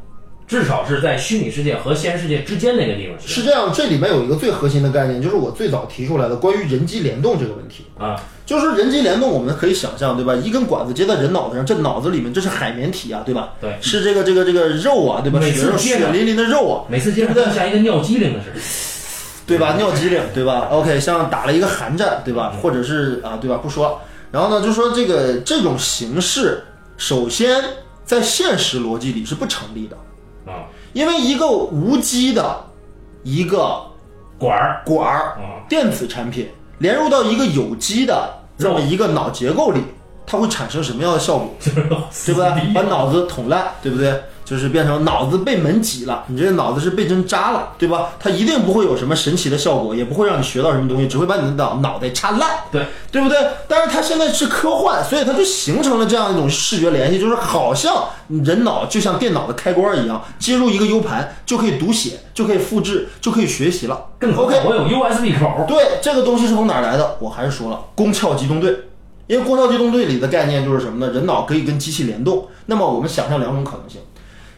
[0.47, 7.85] 至少是在虚拟世界和现实世界之间那个地方是这样，这里面有一个最核心的概念，就是我最早提出来的关于人机联动这个问题。
[7.99, 8.17] 啊。
[8.47, 10.33] 就是人机联动，我们可以想象，对吧？
[10.37, 13.55] 一根管子接在人脑袋上，这脑子里面这是海绵体啊，对吧？
[13.61, 15.41] 对是这个这个这个肉啊，对吧？
[15.41, 18.61] 每血淋淋的肉啊，每次接触都像一个尿机灵的似的。
[19.49, 19.75] 对吧？
[19.77, 22.53] 尿机灵，对吧？OK，像打了一个寒战，对吧？
[22.63, 23.57] 或者是啊，对吧？
[23.57, 23.99] 不说了。
[24.31, 26.63] 然后呢，就说这个这种形式，
[26.97, 27.63] 首先
[28.05, 30.06] 在现实逻辑里是不成立的，啊，
[30.97, 32.57] 因为一个无机的
[33.23, 33.83] 一个
[34.39, 39.83] 管儿管儿啊，电子产品连入到一个有机的这么一个脑结构里，
[40.27, 41.51] 它会产生什么样的效果？
[41.61, 42.73] 对不对？
[42.73, 44.19] 把脑子捅烂，对不对？
[44.47, 48.13] 就是变成脑子被门挤了，你这个脑子是被针扎了，对吧？
[48.21, 53.37] 它一定不会有什么神奇的效果，也不会让你学到什么东西，只会把你的脑脑袋插烂，对对不对？
[53.67, 64.07] 但是它现在是科幻，所以它就形成了这样一种视觉联系，就是好像人脑就像电脑的开关一样，接入一个 U 盘就可以读写，就可以复制，就可以学习了。
[64.21, 65.65] OK，我有 USB 口。
[65.67, 67.17] 对，这个东西是从哪儿来的？
[67.19, 68.77] 我还是说了，宫壳机动队。
[69.27, 71.13] 因为宫壳机动队里的概念就是什么呢？
[71.13, 72.47] 人脑可以跟机器联动。
[72.67, 74.01] 那么我们想象两种可能性：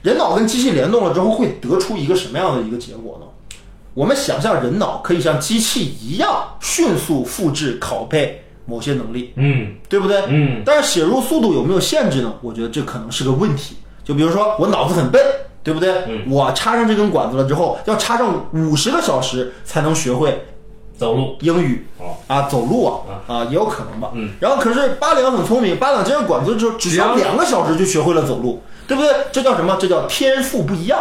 [0.02, 3.26] 人脑跟机器联动了之后，会得出一个什么样的一个结果呢？
[3.94, 10.22] 我们想象人脑可以像机器一样迅速复制、拷贝某些能力，嗯对不对？
[10.28, 12.32] 嗯，但是写入速度有没有限制呢？
[12.40, 13.76] 我觉得这可能是个问题。
[14.04, 15.20] 就比如说我脑子很笨，
[15.64, 15.92] 对不对？
[16.06, 20.46] 嗯我插上这根管子了之后，要插上五十个小时才能学会
[20.96, 21.37] 走路。
[21.40, 24.12] 英语哦啊，走路啊啊，也有可能吧。
[24.14, 24.30] 嗯。
[24.38, 29.12] 然后可是八两很聪明，八两接上管子之后，只需要只要两个小时就学会了走路，对不对？
[29.31, 29.77] 这叫什么？
[29.79, 30.98] 这叫天赋不一样。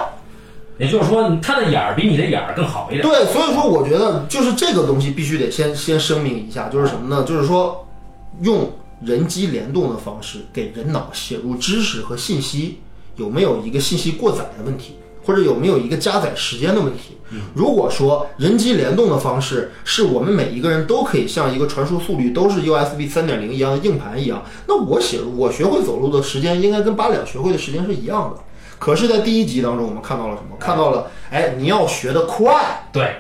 [0.78, 3.02] 也就是说，他的眼儿比你的眼儿更好一点。
[3.02, 7.24] 对，所以说我觉得就是这个东西必须得先先声明一下，就是什么呢？
[7.24, 7.88] 就是说
[8.42, 8.72] 用
[9.02, 12.78] 人机联动的方式给人脑写入知识和信息，
[13.16, 14.96] 有没有一个信息过载的问题，
[15.28, 17.18] 或者有没有一个加载时间的问题？
[17.54, 28.42] 如果说人机联动的方式是我们每一个人都可以像一个传输速率都是 USB 三点零一样的硬盘一样，那我写我学会走路的时间应该跟八两学会的时间是一样的。
[28.80, 30.56] 可是，在第一集当中，我们看到了什么？
[30.58, 33.18] 看到了，哎，你要学得快，对，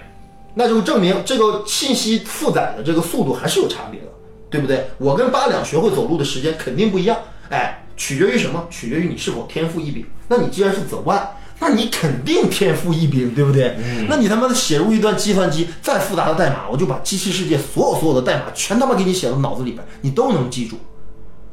[0.53, 4.07] 那就证明这个信息负载的这个速度还是有差别的，
[4.49, 4.87] 对不对？
[4.97, 7.17] 我跟八两学会走路的时间肯定不一样，
[7.49, 8.65] 哎，取决于什么？
[8.69, 10.05] 取决于你是否天赋异禀。
[10.29, 11.21] 那你既然是 The One，
[11.59, 13.75] 那你肯定天赋异禀，对不对？
[14.07, 20.77] 那你他妈的写入一段计算机再复杂的代码，我就把机器世界所有所有的代码全他妈给你写到脑子里边，你都能记住。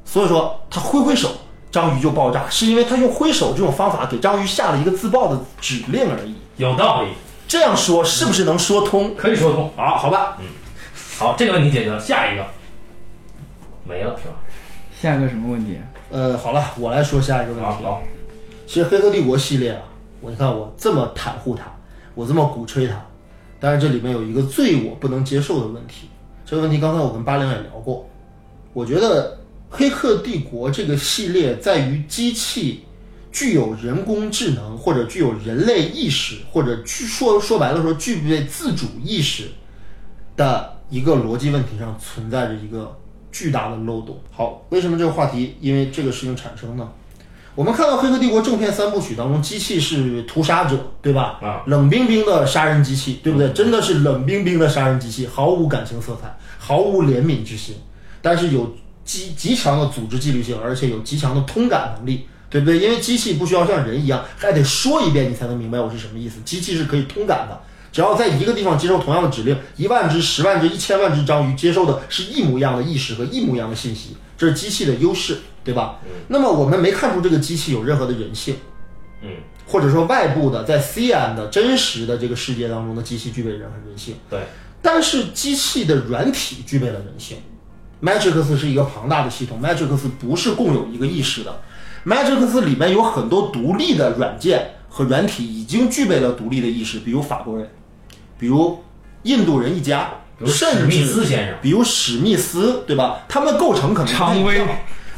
[0.04, 1.30] 所以说，他挥挥手，
[1.70, 6.34] 章鱼就爆炸，是因为他用挥手这种方法给章鱼下了一个自爆的指令而已。
[6.58, 7.08] 有道理，
[7.48, 9.16] 这样说是不是能说通？
[9.16, 9.72] 可以说通。
[9.76, 10.36] 好，好吧。
[10.40, 10.46] 嗯
[11.16, 12.44] 好，这个问题解决了，下一个
[13.84, 14.34] 没了是吧？
[15.00, 15.78] 下一个什么问题？
[16.10, 17.64] 呃，好了，我来说下一个问题。
[17.64, 18.02] 好好，
[18.66, 19.82] 其实《黑客帝国》系列啊，
[20.24, 21.64] 我你看我这么袒护他，
[22.14, 23.04] 我这么鼓吹他，
[23.60, 26.08] 但是这里面有一个最我不能接受的问题。
[26.46, 28.08] 这个问题刚才我跟八零也聊过，
[28.72, 29.32] 我觉得
[29.68, 32.84] 《黑客帝国》这个系列在于机器
[33.30, 39.50] 具有人工智能或者具有人类意识，或者具说说白了说具备自主意识
[40.36, 42.96] 的一个逻辑问题上存在着一个
[43.30, 44.18] 巨大的漏洞。
[44.30, 46.88] 好，为什么这个话题因为这个事情产生呢？
[47.56, 51.38] 我们看到《黑客帝国》正片三部曲当中，机器是屠杀者，对吧？
[51.40, 53.48] 啊，冷冰冰的杀人机器，对不对？
[53.50, 57.76] 真的是冷冰冰的杀人机器，毫无感情色彩，毫无怜悯之心，
[58.20, 62.80] 但是有极极强的组织纪律性，而且有极强的通感能力，对不对？
[62.80, 67.60] 因为机器不需要像人一样，还得说一遍你才能明白我是什么意思，机器是可以通感的。
[67.92, 75.98] 只要在一个地方接受同样的指令，一万只、十万只、一千万只章鱼接受的是一模一样的意识和一模一样的信息，这是机器的优势，对吧？
[76.28, 78.56] 那么我们没看出这个机器有任何的人性，
[79.22, 79.30] 嗯，
[79.66, 84.40] 或者说外部的在 CN 的真实的这个世界当中的机器具备任何人性，对，
[84.82, 87.38] 但是机器的软体具备了人性。
[88.02, 91.60] Matrix 是一个庞大的系统，Matrix 不是共有一个意识的
[92.04, 97.66] ，Matrix 里面有很多独立的软件和软体已经具备了独立的意识，比如法国人，
[98.38, 98.84] 比如
[99.22, 103.20] 印度人一家，比如史甚密至斯先生、比如史密斯，对吧？
[103.26, 104.68] 他们的构成可能不一样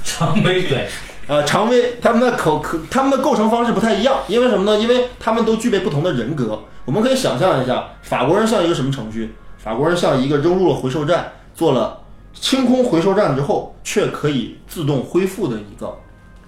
[0.06, 0.88] 常威，对，
[1.26, 4.78] 呃，常威他们的口可他们的构成方式不太一样，因为什么呢？
[4.80, 6.58] 因为他们都具备不同的人格。
[6.84, 9.34] 我们可以想象一下，法国人像一个什么程序？
[9.58, 12.00] 法国人像一个扔入了回收站，做了
[12.32, 15.98] 清空回收站之后，却可以自动恢复的一个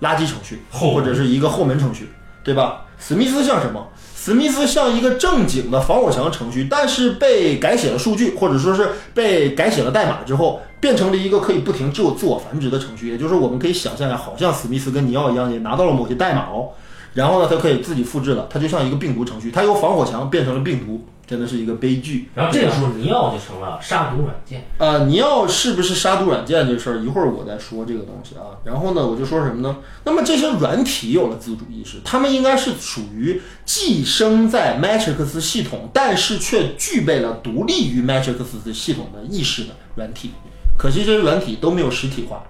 [0.00, 2.08] 垃圾程序，或者是一个后门程序，
[2.44, 2.84] 对吧？
[3.00, 3.88] 史密斯像什么？
[4.16, 13.08] 史密斯像一个正经的防火墙程序，但是被改写了数据，或者说是被改写了代码之后，变成了一个可以不停自我自我繁殖的程序。
[13.08, 16.70] 也就是我们可以想象一下，好像史密斯跟尼奥一样，也拿到了某些代码哦，
[17.14, 22.28] 然后呢，它可以自己复制了，它就像一个病毒程序，它由防火墙变成了病毒，真的是一个悲剧。
[22.34, 28.56] 然后这个时候尼奥就成了杀毒软件，呃，尼奥是不是杀毒软件这事儿，一会儿我再说这个东西啊。
[28.64, 29.78] 然后呢，我就说什么呢？
[30.04, 40.32] 那么这些软体有了自主意识，它们应该是属于寄生在 Matrix 系统，但是却具备了独立于 Matrix 系统的意识的软体。
[40.78, 42.42] 可惜这些软体都没有实体化，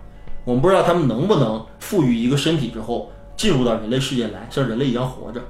[0.44, 5.40] 我们不知道他们能不能赋予一个身体之后进入到人类世界来，像人类一样活着。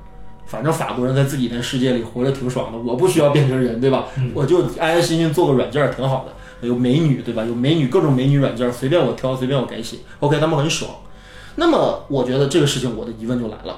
[0.46, 4.06] 反正法国人在自己的世界里活着挺爽的，我不需要变成人，对吧？
[4.32, 7.44] 我就安安心心做个软件儿挺好的，有美女，对吧？
[7.44, 10.90] 有美女各种美女软件儿，随便我挑，随便我改写，OK，他们很爽。
[11.56, 13.76] 那么我觉得这个事情，我的疑问就来了。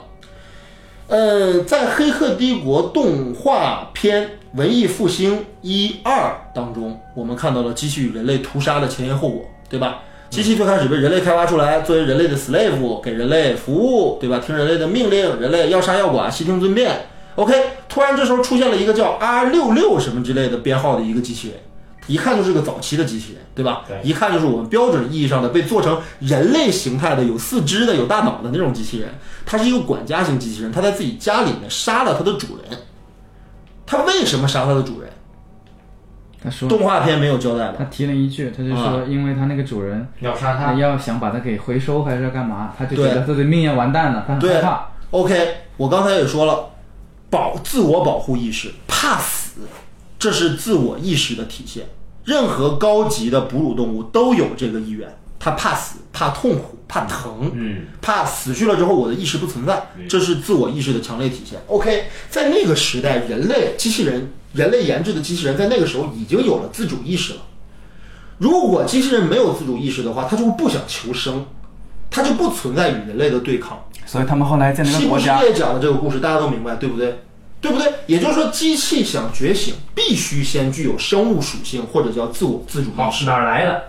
[1.10, 6.12] 呃，在《黑客帝国》动画片《文艺复兴一二》
[6.54, 10.02] 当中，我们看到了机器与人类屠杀的前因后果，对吧？
[10.30, 14.38] 机器最开始被人类开发出来，作为人类的 slave，给人类服务，对吧？
[14.38, 16.96] 听人类的命令，人类要杀要剐，悉听尊便。
[17.34, 17.52] OK，
[17.88, 21.56] 突然这时候出现了一个叫 R 六六什么之类的编号的一个机器人，
[22.06, 23.82] 一看就是个早期的机器人，对吧？
[23.86, 29.08] 对一看就是我们标准意义上的被做成人类形态的、有四肢的、有大脑的那种机器人。
[29.46, 32.78] 它是一个管家型机器人，它在自己家里面杀了它的主人。
[33.86, 35.10] 它为什么杀它的主人？
[36.42, 37.74] 他说动画片没有交代的。
[37.76, 44.86] 他提了一句，他就啊说，因为他那个主人要杀他，要想把它给回收还是要干嘛，他就觉得自己命要完蛋了，他很对害怕。
[45.10, 46.70] OK，我刚才也说了，
[47.28, 49.60] 保自我保护意识，怕死，
[50.20, 51.86] 这是自我意识的体现。
[52.24, 61.58] 任何高级的哺乳动物都有这个意愿，它怕死、怕痛苦、怕疼，嗯，怕死去了之后我的意识不存在，这是自我意识的强烈体现。
[61.66, 67.40] OK，在那个时代，人类机器人、人类研制的机器人在那个时候已经有了自主意识了。
[68.36, 71.46] 如果机器人没有自主意识的话，它就不想求生，
[72.10, 73.82] 它就不存在与人类的对抗。
[74.04, 77.22] 所以他们后来在那西部世个国家，界讲的这个故事，大家都明白，对不对？
[77.60, 77.92] 对不对？
[78.06, 83.84] 也就是说，机器想觉醒，必须先具有生物属性，或者叫自我自主好意识哪儿来的？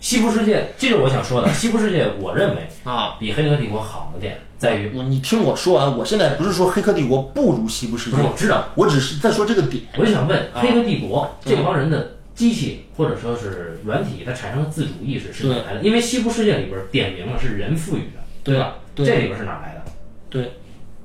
[0.00, 1.50] 西部世界，这是我想说的。
[1.54, 3.16] 西部世界，我认为啊。
[3.18, 9.82] 比黑客帝国好的点在于，我你听我说完，我现在不是说《黑客帝国》不如西部世界，我知道，我只是在说这个点。
[9.96, 15.80] 我就想问，啊黑客帝国这帮人的机器或者说是软体，它产生的自主意识是哪儿来的？
[15.80, 18.74] 因为西部世界里边点明了是人赋予的，对吧？
[18.94, 19.90] 对这里边是哪来的
[20.28, 20.52] 对，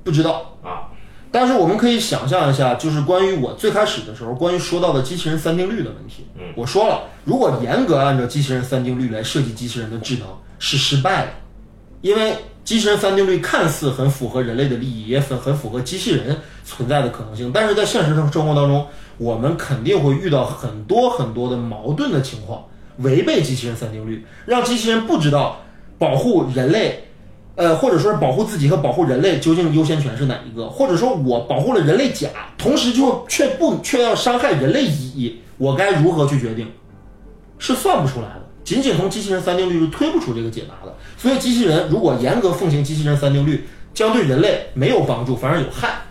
[0.04, 0.51] 不知道。
[1.32, 1.34] 啊？
[1.34, 6.26] 但是我们可以想象一下，就是关于我最开始的时候，关于说到的机器人三定律的问题。
[6.38, 10.28] 嗯我说了，如果严格按照机器人三定律来设计机器人的智能，
[10.60, 11.32] 是失败的，
[12.02, 18.86] 因为机器人三定律看似很符合人类的利益，也很很符合机器人存在的可能性，但是在现实生生活当中，
[19.18, 22.66] 我们肯定会遇到很多很多的矛盾的情况，
[22.98, 25.62] 违背机器人三定律，让机器人不知道
[25.98, 27.08] 保护人类。
[27.62, 30.68] 呃，或者说是保护自己和保护人类究竟优先权是哪一个？
[30.68, 36.68] 或者说我保护了人类甲，同时就却不却要伤害人类乙，我该如何去决定？
[37.60, 38.42] 是算不出来的。
[38.64, 40.96] 仅仅从机器人三定律是推不出这个解答的。
[41.18, 46.02] 所以机器人如果严格奉行机器人三定律，将对人类没有帮助，反而有害。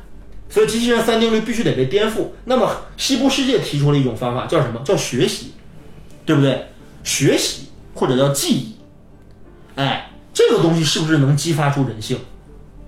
[0.48, 2.28] 所以机器人三定律必须得被颠覆。
[2.44, 4.80] 那么西部世界提出了一种方法，叫什么？
[4.84, 5.52] 叫学习，
[6.24, 6.66] 对不对？
[7.02, 8.76] 学习或者叫记忆，
[9.74, 10.10] 哎，
[10.40, 12.18] 这个东西是不是能激发出人性？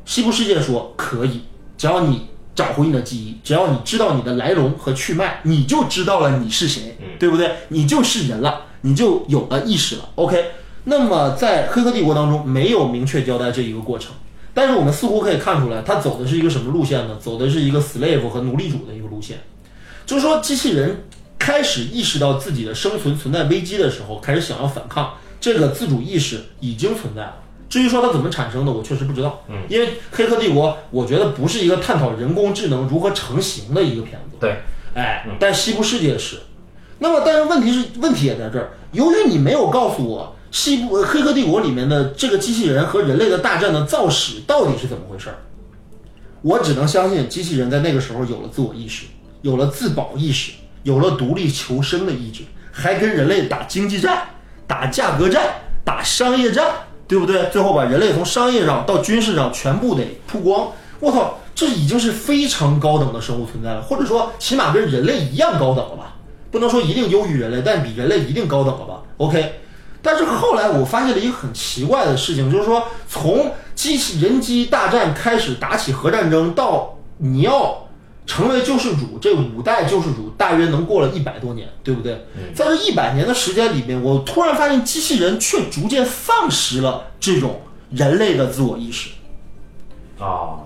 [0.06, 1.42] 西部世界说可以，
[1.76, 7.52] 只要你找回你的记忆，只要你知道你的来龙和去脉，你就知道了你是谁，对不对？
[7.68, 10.08] 你就是人了，你就有了意识了。
[10.14, 10.46] OK，
[10.84, 14.12] 那么在《黑客帝国》当中没有明确交代这一个过程。
[14.54, 17.18] 但是我们似乎可以看出来，他走的是一个什么路线呢？
[17.20, 19.38] 走的是一个 slave 和奴隶主的一个路线，
[20.06, 21.04] 就是说，机器人
[21.38, 27.36] 开始意识到自己的生存存在危机的时候，开始想要反抗，这个自主意识已经存在了。
[27.72, 29.42] 至于说它怎么产生的，我确实不知道。
[29.48, 34.36] 嗯，因为《黑客帝国》我觉得不是一个探讨人工智能如何成型的一个片子。
[34.38, 34.58] 对，
[34.94, 36.36] 哎，但西部世界是。
[36.98, 40.36] 那么，但是问题是，问题也在这儿，由于你没有告诉我。
[40.50, 45.36] 西部《黑客帝国》里面的这个机器人和人类的大战的造始到底是怎么回事儿？
[46.42, 49.06] 我只能相信机器人在那个时候有了自我意识，
[49.40, 50.52] 有了自保意识，
[50.82, 54.24] 有了独立求生的意志，还跟人类打经济战、
[54.66, 55.54] 打价格战、
[55.86, 56.66] 打商业战，
[57.12, 57.44] 对不对？
[57.52, 60.68] 最后把人类从商业上到军事上全部得曝光。
[60.98, 66.14] 我操，这已经是非常高等的生物存在了，或者说起码跟人类一样高等了吧？
[66.50, 69.60] 不能说一定优于人类，但比人类一定高等了吧？OK。
[70.00, 77.86] 但是后来我发现了一个很奇怪的事情，就是说从机器人机大战开始打起核战争，到你要
[78.34, 82.24] 成为救世主，这五代救世主大约能过了一百多年，对不对？
[82.54, 87.60] 在这一百年的时间里面，我突然发现机器人却逐渐丧失了这种
[87.90, 89.10] 人类的自我意识。
[90.18, 90.56] 啊。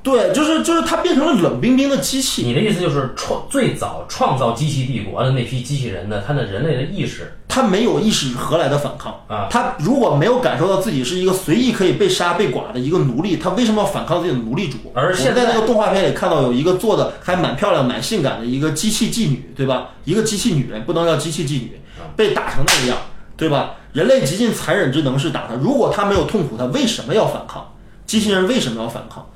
[0.00, 2.42] 对，就是就是它变成了冷冰冰的机器。
[2.42, 6.22] 你的意思就是创最早创造机器帝国的那批机器人呢？
[6.24, 9.48] 他的人类的意识，他没有意识，何来的反抗啊？
[9.50, 14.76] 他如果没有感受到自己是一个随意可以被杀被剐的一个奴隶，他为什么要反抗自己的奴隶主？
[14.94, 19.88] 而现在那个动画片里看到有一个做的还蛮漂亮、蛮性感的一个机器妓女，对吧？
[20.04, 21.80] 一个机器女人不能叫机器妓女，
[22.14, 22.98] 被打成那个样，
[23.36, 23.76] 对吧？
[23.94, 27.66] 人类极尽残忍之能事打他，如果他没有痛苦，他为什么要反抗？
[28.04, 29.26] 机器人为什么要反抗？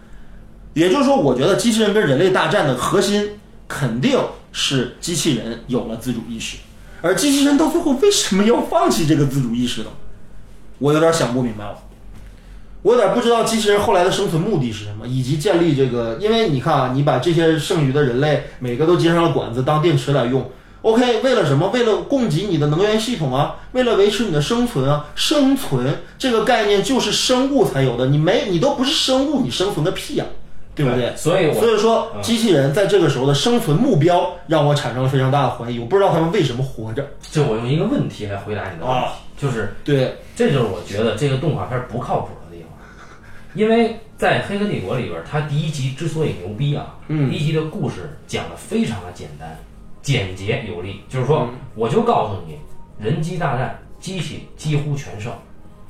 [0.75, 3.31] 也就是说，我觉得机器人跟人类大战的核心
[3.67, 4.19] 肯定
[4.53, 6.59] 是机器人有了自主意识，
[7.03, 9.89] 而机器人到最后为什么要放弃这个自主意识呢？
[10.79, 11.77] 我有点想不明白了。
[12.83, 20.51] 我有点不知道机器人后来的生存目的是什么，以及建立这个，因为你看啊，你把这些剩余的人类每个都接上了管子当电池来用
[20.83, 21.69] ，OK，为了什么？
[21.69, 25.07] 为了供给你的能源系统啊，为了维持你的生存啊。
[25.15, 30.27] 生存这个概念就是生物才有的，你没你都不是生物，你生存个屁呀！
[30.75, 31.15] 对不对？
[31.17, 35.79] 所以所以说，机器人在这个时候的生存目标让我产生了非常大的怀疑。
[35.79, 37.07] 我不知道他们为什么活着。
[37.31, 42.71] 就我用一个问题来回答你的问题，就是对，这就是我觉得这个动画片不靠谱的地方。
[43.55, 49.59] 因为在《黑客帝国》里边，它第一集之所以牛逼啊，第一集的故事讲的非常的简单、
[50.01, 52.57] 简洁有力，就是说，我就告诉你，
[53.05, 55.31] 人机大战，机器几乎全胜。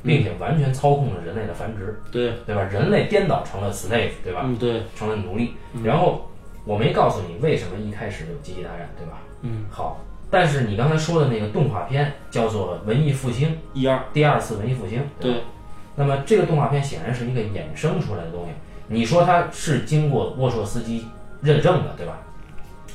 [0.03, 2.63] 并且完全操控了人类的繁殖，对对吧？
[2.63, 4.43] 人类颠倒成了 slave，对吧？
[4.45, 5.55] 嗯，对，成了奴隶。
[5.85, 6.29] 然后
[6.65, 9.19] 我没告诉你为什么一开始有机器大战，对吧？
[9.43, 10.01] 嗯，好。
[10.31, 15.43] 但是你刚才说的那个动画片叫做《文艺复兴》一二第二次文艺复兴，对。
[15.95, 18.53] 那么这个动画片显然是一个衍生出来的东西。
[18.89, 21.07] 你说它是经过沃硕斯基
[21.43, 22.19] 认证的，对吧？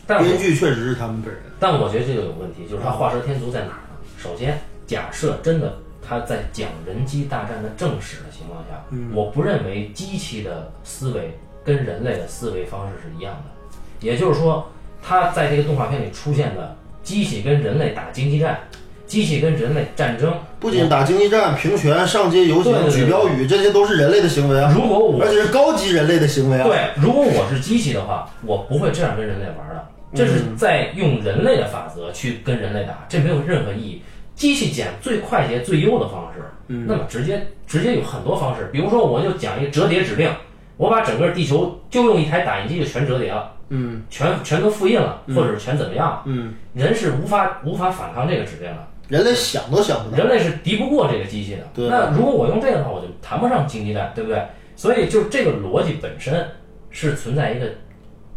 [0.08, 1.44] 但编剧确实是他们本人。
[1.60, 3.98] 但我觉得这个有问题，就是他画蛇添足在哪儿呢？
[4.18, 5.78] 首先，假设真的。
[6.08, 8.82] 他在讲人机大战的正史的情况下，
[9.14, 13.76] 我不认为机器的思维跟人类的思维方式是一样的。
[14.00, 14.70] 也就是说，
[15.04, 18.60] 他在这个动画片里出现的机器跟人类打经济战，
[19.06, 24.72] 机器跟人类战争，不仅打经济战、平权、上街游行、举标语，这些都是人类的行为啊。
[24.74, 26.64] 如果我而且是高级人类的行为啊。
[26.64, 29.88] 对，如果我是机器的话，我不会这样跟人类玩的。
[30.16, 34.02] 这是在用人类的法则去跟人类打，这没有任何意义。
[34.38, 38.70] 机器讲最快捷、最优的方式，那么直接直接有很多方式。
[38.72, 40.30] 比如说，我就讲一个折叠指令，
[40.78, 51.68] 我把整个地球就用一台打印机就全折叠了，嗯，全全都复印了，或者是全怎么样，嗯，人是无法无法反抗这个指令的，人类想都想不到，人类是敌不过这个机器的。
[51.74, 54.40] 对，那如果我用这个的话，我就谈不上经济战，对不对？
[54.76, 56.48] 所以就这个逻辑本身
[56.92, 57.66] 是存在一个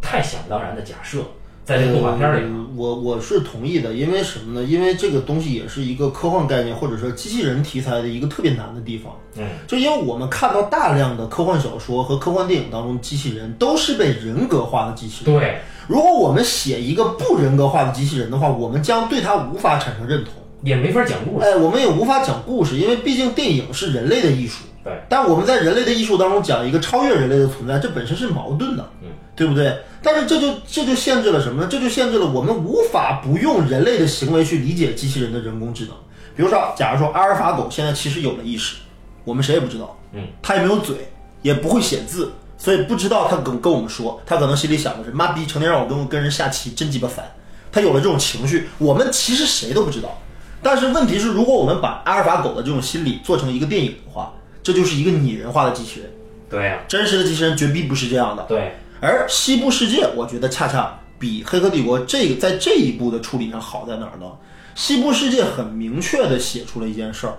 [0.01, 1.19] 太想当然的假设。
[1.63, 4.67] 在这个动画片里，我我是同意的，因为什么呢？
[4.67, 9.13] 因为这个东西也是一个科幻概念，或者说机器人题材的一个特别难的地方。
[9.37, 15.39] 嗯，就因为我们看到大量的科幻小说和科幻电影当中，机器人都是被人格化的机器人。
[15.39, 20.33] 对，如果我们写一个不人格化的机器人的话，我们将对它无法产生认同。
[20.63, 21.45] 也没法讲故事。
[21.45, 24.63] 哎，我们也无法讲故事，因为毕竟电影是人类的艺术。
[24.83, 29.09] 对，但我们在人类的艺术当中讲一个超越人类的存在，这本身是矛盾的，嗯，
[29.41, 29.75] 对不对？
[30.03, 31.67] 但是这就这就限制了什么呢？
[31.67, 35.95] 这就限制了我们无法不用人类的行为去理解机器人的人工智能。
[36.35, 38.75] 比如说，假如说阿尔法狗现在其实有了意识，
[39.23, 41.11] 我们谁也不知道，嗯，它也没有嘴，
[41.41, 47.25] 也不会写字，所以不知道它跟跟我们说，它可能心里想的是妈逼，成天让我跟跟人下棋，真鸡巴烦。
[47.71, 50.15] 它有了这种情绪，我们其实谁都不知道。
[50.61, 54.31] 但是问题是，如果我们把阿尔法狗的这种心理做成一个电影的话，
[54.61, 56.11] 这就是一个拟人化的机器人。
[56.49, 58.43] 对呀、真实的机器人绝逼不是这样的。
[58.43, 64.27] 对，而西部世界，我觉得恰恰比《黑客帝国》这个在这一步的处理上好在哪儿呢？
[64.75, 67.33] 西部世界很明确的写出了一件事儿，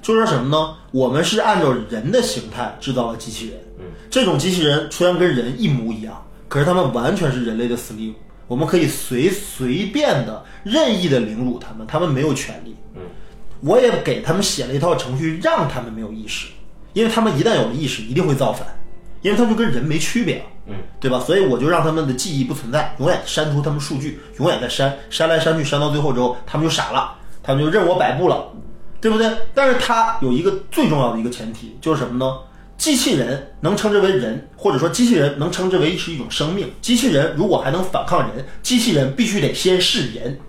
[0.00, 0.76] 就是什么呢？
[0.92, 8.14] 我们是按照人的形态制造了机器人，嗯，这种机器人虽然跟人一模一样，可是他们完全是人类的司令，
[8.46, 12.76] 我们可以随随便的、任意的凌辱他们，他们没有权利。
[12.94, 13.02] 嗯，
[13.60, 16.46] 我也给他们写了一套程序，让他们没有意识，
[16.92, 18.66] 因为他们一旦有了意识，一定会造反，
[19.22, 20.44] 因为他们就跟人没区别了。
[20.70, 21.18] 嗯，对吧？
[21.20, 28.52] 所以我就让他们的记忆不存在，永远删除他们数据，永远在删，删来删去，删到最后之后，他们就傻了，他们就任我摆布了，
[29.00, 29.30] 对不对？
[29.54, 32.38] 但是它有一个最重要的一个前提，就是什么呢？
[32.78, 36.72] 机器人能称之为人，或者说机器人能称之为是一种生命。
[36.80, 40.40] 机器人如果还能反抗人，机器人必须得先是人。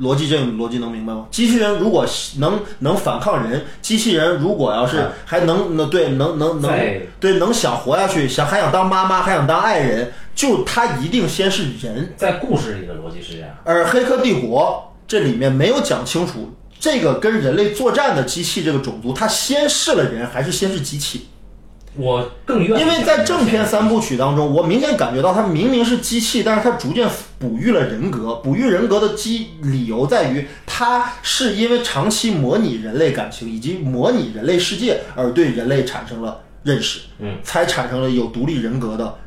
[0.00, 1.26] 逻辑这个逻辑能明白吗？
[1.30, 2.06] 机器人如果
[2.38, 6.70] 能能反抗人，机器人如果要是啊还能能对能能能
[7.18, 12.12] 对能想活下去，想还想当妈妈，还想当爱人，就他一定先是人。
[12.16, 13.48] 在故事里的逻辑是这样。
[13.64, 21.28] 而《黑客帝国》这里面没有讲清楚，这个跟人类作战的机器这个种族，它先是了人还是先是机器？
[21.98, 28.36] 我更愿意因为在正片三部曲当中，我明显感觉到它明明是机器，但是它逐渐哺育了人格。
[28.36, 39.18] 哺育人格的基理由在于，它是因为长期模拟人类感情以及模拟人类世界，而对人类产生了认识，嗯，才产生了有独立人格的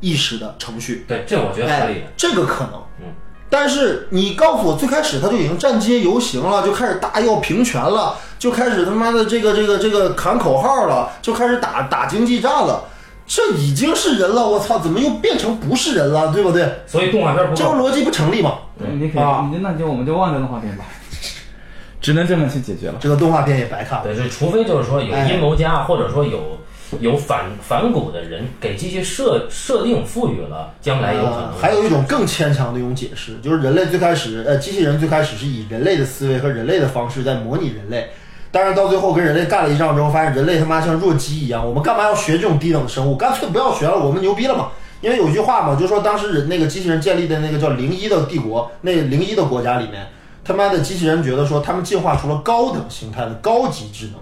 [0.00, 1.04] 意识的程序。
[1.06, 1.94] 对，这我觉得合理。
[1.94, 2.74] 哎，这个可能。
[3.00, 3.12] 嗯，
[3.48, 12.84] 但是你告诉我，最开始他就已经站街游行了，就开始大要平权了，就开始他妈的这个这个这个喊口号了，就开始打打经济战了。
[13.32, 16.68] 这已经是人了，我操，怎么又变成不是人了，对不对？
[16.84, 17.56] 所以动画片不够。
[17.56, 18.54] 这个逻辑不成立嘛？
[18.76, 20.84] 你可以，啊你那就我们就忘掉动画片吧，
[22.02, 22.96] 只能这么去解决了。
[22.98, 24.04] 这个动画片也白看了。
[24.04, 26.58] 对，就除非就是说有哎阴谋家，或者说有
[26.98, 38.08] 有反反骨的人给机器设设定赋予了将来有可能、呃还有一种更牵强的一种解释，就是人类最开始，呃，机器人最开始是以人类的思维和人类的方式在模拟人类，
[38.52, 43.16] 但是到最后跟人类干了一仗之后，发现人类他妈像弱鸡一样，我们干嘛要学这种低等生物？
[43.16, 44.68] 干脆不要学了，我们牛逼了嘛！
[45.00, 50.06] 因为有一句话嘛，就说当时人那个机器人建立的那个叫零一的帝国，那零一的国家里面，
[50.44, 54.14] 他妈的机器人觉得说他们进化出了高等形态的高级智能。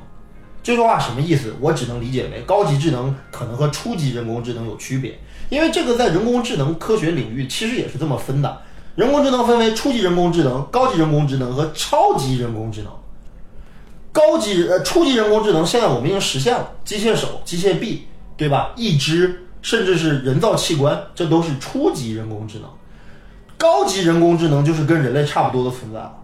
[0.62, 1.54] 这句话什么意思？
[1.60, 5.18] 我只能理解为高级智能可能和初级人工智能有区别，
[5.48, 8.58] 因为这个在人工智能科学领域其实也是这么分的。
[8.94, 12.92] 人工智能分为初级人工智能、高级人工智能和超级人工智能。
[14.12, 18.06] 高级呃初级人工智能现在我们已经实现了，机械手、机械臂，
[18.36, 18.72] 对吧？
[18.76, 22.68] 义肢，甚至是人造器官，这都是初级人工智能。
[23.56, 26.14] 高级人工智能就是跟人类差不多的存在了。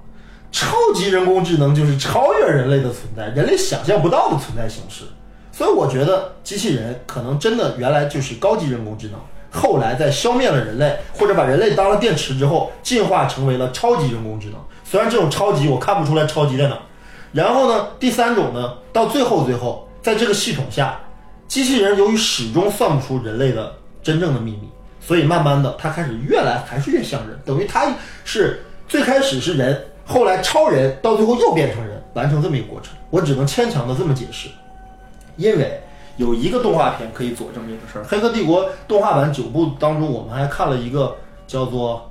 [0.51, 5.05] 超级人工智能就是超越人类的存在，人类想象不到的存在形式。
[5.51, 9.21] 所以我觉得机器人可能真的原来就是高级人工智能，
[9.51, 14.57] 后来在消灭了人类或者把人类当了电池之后，进化成为了超级人工智能。
[14.85, 16.83] 虽然这种超级我看不出来超级在哪儿。
[17.35, 21.01] 然后呢，第三种呢，到最后最后，在这个系统下，
[21.49, 23.75] 机器人由于始终算不出人类的
[24.05, 24.69] 真正的秘密，
[25.01, 27.93] 所以慢慢的它开始越来还是越像人，等于它
[28.25, 32.95] 是最开始是人，后来超人，到最后又变成人，完成这么一个过程。
[33.11, 34.49] 我只能牵强的这么解释，
[35.37, 35.81] 因为
[36.17, 41.17] 有一个动画片可以佐证这个事儿，《黑客帝国》动画版九部当中，我们还看了一个
[41.49, 42.11] 叫做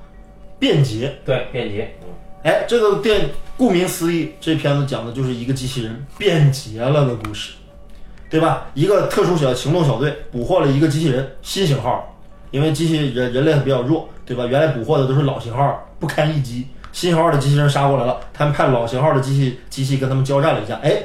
[0.59, 1.07] 《便捷》。
[1.25, 2.07] 对便捷，嗯，
[2.43, 7.53] 哎，这个电顾名思义，这片子讲的就是一个机器人变节了的故事，
[8.29, 8.67] 对吧？
[8.73, 12.13] 一个特殊小行动小队捕获了一个机器人新型号，
[12.51, 14.45] 因为机器人人类比较弱，对吧？
[14.45, 16.67] 原来捕获的都是老型号，不堪一击。
[16.91, 21.01] 新型号的机器人杀过来了，他们派老型号的机器机器跟他们交战了一下，哎，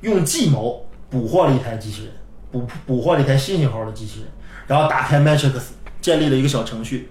[0.00, 2.12] 用计谋捕获了一台机器人，
[2.50, 4.28] 捕捕获了一台新型号的机器人，
[4.66, 5.60] 然后打开 Matrix，
[6.00, 7.08] 建立了一个小程序，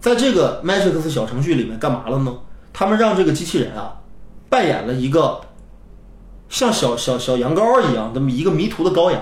[0.00, 2.32] 在这个 Matrix 小程序里面干嘛了呢？
[2.78, 3.92] 他们让这个机器人啊，
[4.48, 5.40] 扮演了一个
[6.48, 9.20] 像小小小羊羔一样这么一个迷途的羔羊，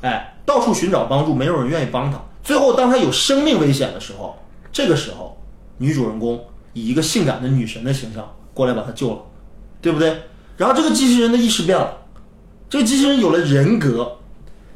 [0.00, 2.18] 哎，到处寻找帮助，没有人愿意帮他。
[2.42, 4.34] 最后，当他有生命危险的时候，
[4.72, 5.38] 这个时候，
[5.76, 6.42] 女主人公
[6.72, 9.18] 以一个性感的女神的形象过来把他救了，
[9.82, 10.22] 对不对？
[10.56, 11.98] 然后这个机器人的意识变了，
[12.70, 14.16] 这个机器人有了人格。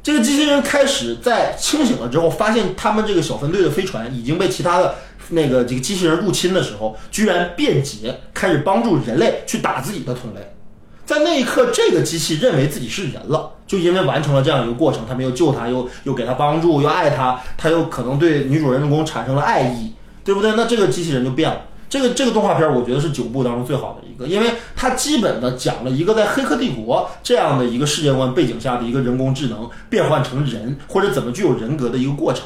[0.03, 4.95] 这个机器人开始在清醒了之后，发现他们这个小分队的飞船已经被其他的
[5.31, 10.41] 那个这个机器人入侵的时候，居然变节，开始帮助人类去打自己的同类。
[11.05, 20.53] 在那一刻，这个机器认为自己是人了，就因为完成了这样一个过程，他们又救他，又又给他帮助，又爱他，他又可能对女主人公产生了爱意，对不对？
[20.55, 21.63] 那这个机器人就变了。
[21.89, 32.43] 这个这个动画片，我觉得是九部当中最好的一个，因为它基本的讲了一个在《黑客帝国》这样的一个世界观背景下的一个人工智能变换成人或者怎么具有人格的一个过程。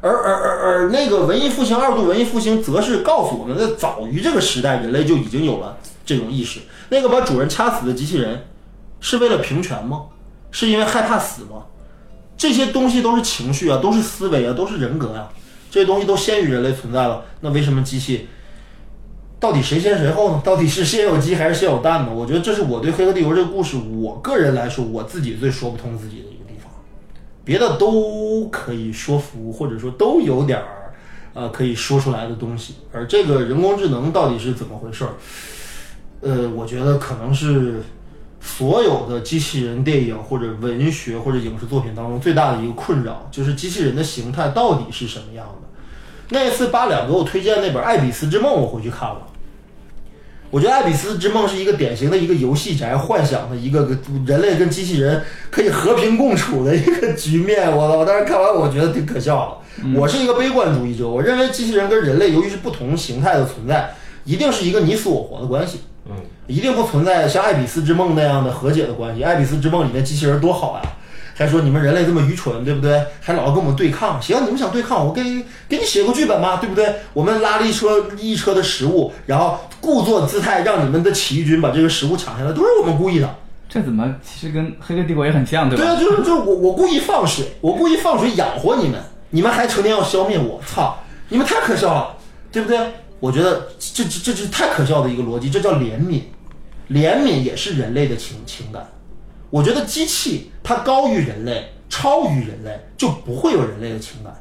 [0.00, 5.76] 而而而而那个文艺复兴二度文艺复兴，则是告诉我们，在早于这个时代，人类就已经有了
[6.06, 6.60] 这种意识。
[6.90, 8.46] 那个把主人掐死的机器人，
[9.00, 10.02] 是为了平权吗？
[10.50, 11.64] 是因为害怕死吗？
[12.36, 15.28] 这些东西都是情绪啊，都是思维啊，都是人格呀、
[15.70, 17.24] 这些东西都先于人类存在了。
[17.40, 18.28] 那为什么机器？
[19.40, 20.40] 到底谁先谁后呢？
[20.44, 22.12] 到底是先有鸡还是先有蛋呢？
[22.14, 26.47] 我觉得这是我对《黑客帝国》这个故事，我个人来说，我自己最说不通自己的一个。
[27.48, 30.92] 别的都可以说服，或者说都有点儿，
[31.32, 32.74] 呃，可以说出来的东西。
[32.92, 35.12] 而这个人工智能到底是怎么回事儿？
[36.20, 37.82] 呃，我觉得可能是
[38.38, 45.68] 所有的机器人电影或者文学或者影视作品当中最大的一个困扰，就是机器人的形态到底是什么样的。
[46.28, 49.22] 那一次八两给我推荐那本《爱比斯之梦》，我回去看了。
[50.50, 53.88] 我觉得《爱比斯之梦》是一个典型的一个游戏宅幻想的一个
[54.26, 57.70] 人类跟机器人可以和平共处的一个局面。
[57.70, 59.98] 我我当时看完，我觉得挺可笑的。
[59.98, 63.90] 我是一个悲观主义者，我认为机器人跟人类由于是不同形态的存在，
[64.24, 65.80] 一定是一个你死我活的关系。
[66.10, 69.22] 嗯，一定不存在像《爱比斯之梦》那样的和解的关系。
[69.24, 70.82] 《爱比斯之梦》里面机器人多好啊！
[71.38, 73.00] 还说你们人类这么愚蠢，对不对？
[73.20, 74.20] 还老跟我们对抗。
[74.20, 75.22] 行，你们想对抗，我给
[75.68, 76.96] 给你写个剧本嘛，对不对？
[77.12, 83.32] 我们拉了一车一车的食物，然后故作姿态让你们的起义军把这个食物抢下来，都是我们故意的。
[83.68, 85.84] 这怎么其实跟《黑客帝国》也很像，对吧？
[85.84, 90.98] 对啊，就是就是我我故意放水，我故意放水养活你们，你们还成天要消灭我，操！
[91.28, 92.16] 你们太可笑了，
[92.50, 92.78] 对不对？
[93.20, 96.22] 我觉得这这这这是太可笑的一个逻辑，这叫怜悯，
[96.90, 98.88] 怜悯也是人类的情情感。
[99.50, 104.38] 我觉得机器它高于人类，超于人类，就不会有人类的情感。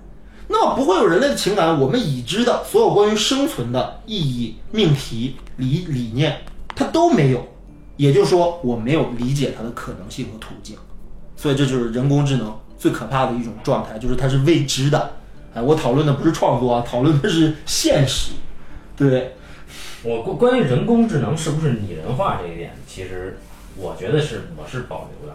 [0.50, 6.42] 那么不会有人类的情感，我们已知的所有关于生存的意义、命题、理理念，
[6.76, 7.48] 它都没有。
[7.96, 10.76] 也就是说，我没有理解它的可能性和途径。
[11.38, 15.14] 所以这就是人工智能最可怕的一种状态，就是它是未知的。
[15.54, 18.34] 哎，我讨论的不是创作啊，讨论的是现实，
[18.98, 19.34] 对？
[20.04, 23.38] 我关关于人工智能是不是拟人化这一点，其实
[23.78, 25.34] 我觉得是我是保留的。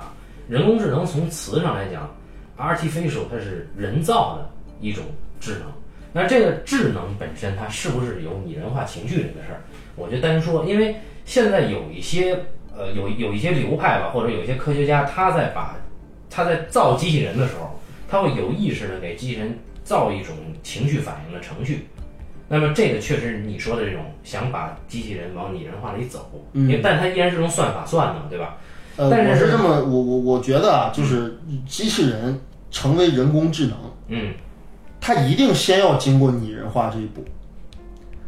[0.53, 2.14] 人工智能从词上来讲
[2.59, 4.50] ，artificial 它是人造的
[4.82, 5.03] 一种
[5.40, 5.62] 智能。
[6.12, 9.62] 那这个智能本身它是不是有拟人化情绪这个事儿，
[9.96, 10.94] 我就单说，因为
[11.24, 12.38] 现在有一些
[12.76, 15.74] 呃有有一些流派吧，或者有一些科学家，他在把
[16.28, 21.86] 他在造机器人的时候，他会有意识的给机器人造一种情绪反应的程序。
[22.46, 28.59] 那么这个确实是你说的这种想把机器人往拟人化里走，因为但它依然是用算法算的，对吧？
[28.97, 32.40] 呃，但是我是这么，我我我觉得啊，就是机器人
[32.70, 33.76] 成为人工智能，
[34.09, 34.34] 嗯，
[35.01, 37.24] 它一定先要经过拟人化这一步，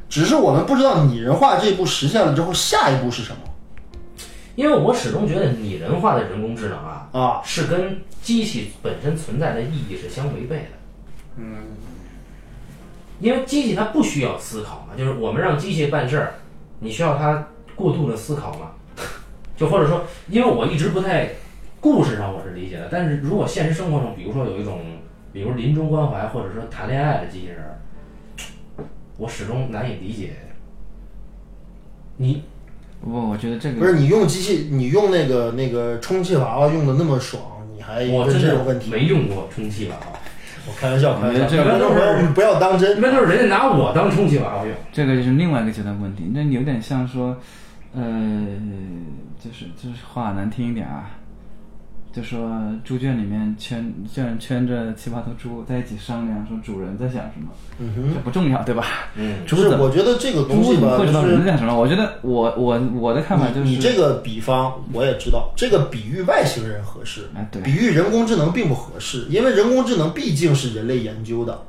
[0.08, 3.38] 只是我们不知道拟人化这一步实现了之后，下一步是什么
[4.56, 7.42] 因为我始终觉得拟人化的人工智能啊，啊？
[7.44, 10.68] 是跟机器本身存在的意义是相违背的。
[11.36, 11.56] 嗯，
[13.18, 16.34] 因为机器它不需要思考嘛，就是我们让机器办事儿，
[16.78, 18.70] 你需要它过度的思考吗？
[19.56, 21.30] 就或者说，因为我一直不太
[21.80, 24.80] 故事上我是理解的，但是如果现实生活中，比如说有一种，
[25.32, 27.78] 比如临终关怀或者说谈恋爱的机器人儿，
[29.16, 30.30] 我始终难以理解。
[32.16, 32.42] 你
[33.02, 37.42] 不，我觉得这个不是你用机器，你用那个那个充气娃娃用的那么爽，
[37.74, 38.90] 你还问我真的这种问题？
[38.90, 40.18] 没用过充气娃娃，
[40.66, 43.00] 我开玩笑，开玩笑，这个观众朋友们不要当真一。
[43.00, 44.72] 般都是人家拿我当充气娃娃用。
[44.92, 47.36] 这个就是另外一个阶段问题，那有点像说，
[47.94, 48.02] 呃，
[49.42, 51.10] 就是就是话难听一点啊，
[52.12, 58.84] 就说猪圈里面圈圈圈着七八头猪在一起商量，说主人在想什么，嗯这不重要，对吧？
[59.16, 61.78] 嗯，不是，我觉得这个东西吧，就怎么会知道人是在想什么？
[61.78, 71.62] 我觉得我我我的看法就是，你这个比方我也知道，这个比喻外星人合适，哎对比喻人工智能并不合适，因为人工智能毕竟是人类研究的。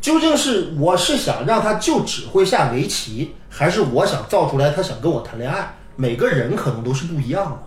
[0.00, 5.74] 究竟是我是想让他就只会下围棋，还是我想造出来他想跟我谈恋爱？
[5.94, 7.58] 每个人可能都是不一样的。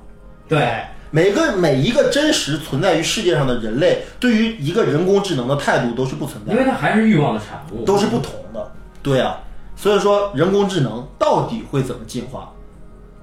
[0.48, 8.72] 对，每个每一个真实存在于世界上的人类，对于一个人工智能的态度都是不存在的因为它还是欲望的产物，都是不同的。
[9.04, 9.38] 对啊，
[9.76, 12.50] 所以说，人工智能到底会怎么进化？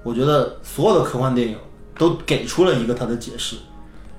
[0.01, 1.57] 我觉得所有的科幻电影
[1.97, 3.57] 都给出了一个它的解释。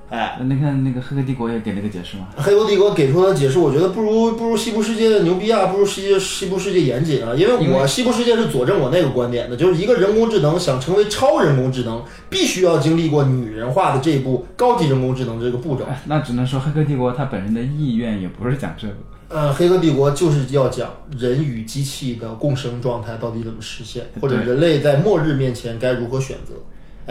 [0.07, 7.33] 哎，那你看那个《黑客帝国》也给了个解释嘛，《黑客帝国》给出的解释，我觉得不如不如西部世界牛逼啊，不如西界西部世界严谨啊。
[7.33, 15.85] 因为我西部世界是佐证我那个观点的，就是一个人工智能想成为超人工智能，必须要经历过女人化的这一步高级人工智能这个步骤。
[15.85, 18.93] 哎， 那只能说《黑客帝国》它本身的意愿也不是讲这个。
[19.27, 20.87] 呃，黑客帝国就是要讲
[21.17, 26.53] 人与机器的共生状态到底怎么实现，或者人类在末日面前该如何选择。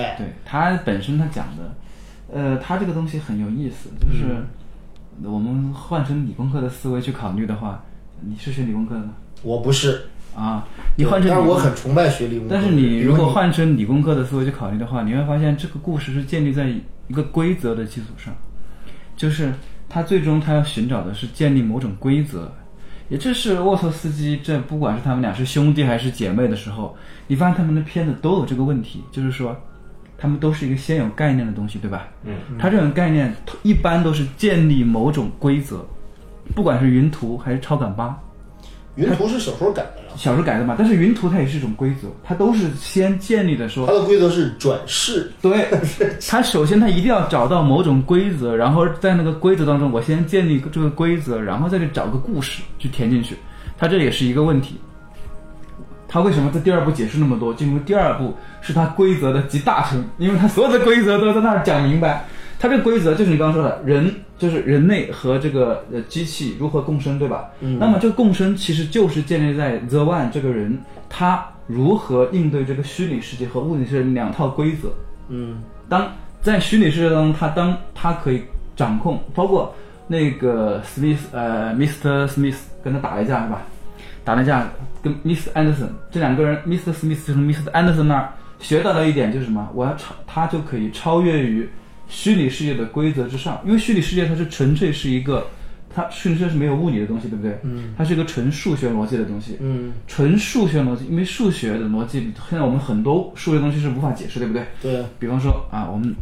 [0.01, 1.75] 哎，对它本身它讲的，
[2.33, 4.25] 呃，他这个东西很有意思，就是
[5.23, 7.85] 嗯我们换成理工科的思维去考虑的话，
[8.21, 9.13] 你是学理工科的吗？
[9.43, 10.03] 我不是，
[10.35, 10.67] 啊，
[10.97, 12.65] 你换成但是我很崇拜学理工科但。
[12.65, 16.69] 是你如果换成理工科的思维去考虑的话，你会发现这个故事是建立在
[17.09, 18.35] 一个规则的基础上，
[19.17, 19.53] 就是
[19.89, 22.51] 他最终他要寻找的是建立某种规则，
[23.09, 26.97] 也就是沃托斯基这不管是他们俩是兄弟还是姐妹的时候，
[27.29, 29.55] 你发现他们的片子都有这个问题，就是说
[30.17, 32.09] 他们都是一个先有概念的东西，对吧？
[32.25, 35.85] 嗯，它这种概念一般都是建立某种规则，
[36.55, 38.19] 不管是云图还是超感八。
[38.97, 45.33] 云图是小说改的呀，小说改的嘛，但是云图它也是一种规则，它都是先建立的说它，的规则是转世。
[45.43, 45.69] 对，
[46.29, 53.37] 它首先它一定要找到某种规则，然后在那个规则当中，我先建立这个规则，然后再去找个故事去填进去，
[53.77, 54.77] 它这也是一个问题。
[56.15, 57.53] 它为什么在第二部解释那么多？
[57.53, 62.25] 就因为第二部是他规则的集大成，因为他所有的规则都在那儿讲明白。
[62.57, 67.51] 他这个规则就是你刚刚说的，人就是人类和这个呃机器如何共生，对吧？
[67.59, 70.79] 嗯那么这个共生其实就是建立在 The One 这个人
[71.11, 74.91] 他如何应对这个虚拟世界和物理世界两套规则。
[75.29, 78.41] 嗯当在虚拟世界当中，他当他可以
[78.77, 79.75] 掌控，包括
[80.07, 82.29] 那个 Smith 呃 Mr.
[82.29, 83.63] Smith 跟他打了一架是吧？
[84.25, 84.69] 打了一架，
[85.03, 85.53] 跟 Mr.
[85.53, 86.93] Anderson 这两个人，Mr.
[86.93, 87.71] Smith 就从 Mr.
[87.73, 89.69] Anderson 那儿学到了一点，就是什么？
[89.75, 91.69] 我要超，他就可以超越于
[92.09, 95.47] 虚拟世界的规则之上，因为虚拟世界它是纯粹是一个，
[95.95, 97.59] 它虚拟世界是没有物理的东西，对不对？
[97.65, 99.59] 嗯它是一个纯数学逻辑的东西。
[99.61, 104.65] 嗯，纯数学逻辑，因为数学的逻辑，现在我们很多数学东西是无法解释，对不对？
[104.81, 106.15] 对，比方说啊，我们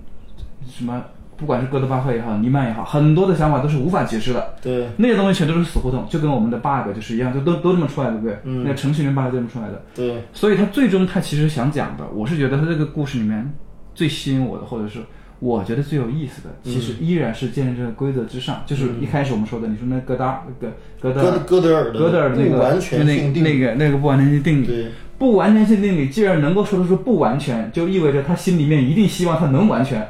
[0.69, 1.03] 什么，
[1.43, 8.39] 不管是哥德巴赫也好，尼曼也好，很多的想法都是无法解释的，对，那些东西全都是死胡同，就跟我们的 bug 就是一样，就都都这么出来的，对不对？
[8.45, 8.63] 嗯。
[8.63, 9.83] 那个程序里面 bug 就这么出来的。
[9.93, 13.53] 对，所以他最终他其实想讲的，我是觉得他这个故事里面
[13.93, 15.01] 最吸引我的，或者是
[15.41, 18.63] 我觉得最有意思的，其实依然是建立在规则之上。
[18.65, 20.69] 就是一开始我们说的，你说那戈达戈
[21.01, 24.87] 戈德哥哥德尔的戈德尔那个完全就那性定那个那个不完全性定理，对，
[25.19, 30.07] 不完全性定理，既然能够说得出不完全，就意味着他心里面一定希望他能完全，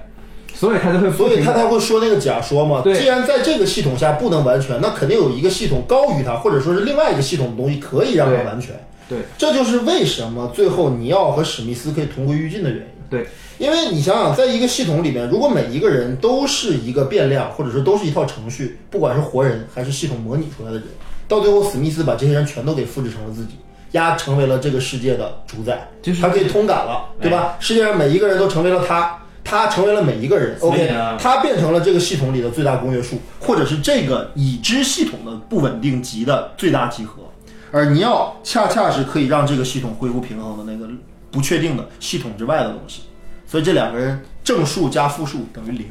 [0.62, 2.82] 所以他就会不所以他才会说那个假说嘛。
[2.82, 8.72] 对既然在这个系统下不能完全，那肯定有一个系统高于它，或者说是另外一个系统的东西可以让它完全。
[9.08, 12.86] 对这就是为什么最后尼奥和史密斯可以同归于尽的原因。
[13.10, 13.26] 对
[13.58, 20.84] 因为你想想，在一个系统里面，如果每一个人都是一个变量，或者说都是一套程序，不管是活人还是系统模拟出来的人，
[21.26, 23.54] 到最后史密斯把这些人全都给复制成了自己，
[23.90, 27.56] 压成为了这个世界的主宰，就是他可以通感了，对吧？
[27.58, 29.18] 世界上每一个人都成为了他。
[29.44, 37.22] 他成为了每一个人，OK，他变成了这个系统里的最大公约数，或者是这个已知系统的不稳定级的最大集合。
[37.70, 40.90] 而尼奥恰恰是可以让这个系统恢复平衡的那个
[41.30, 43.02] 不确定的系统之外的东西。
[43.46, 45.86] 所以这两个人正数加负数等于零，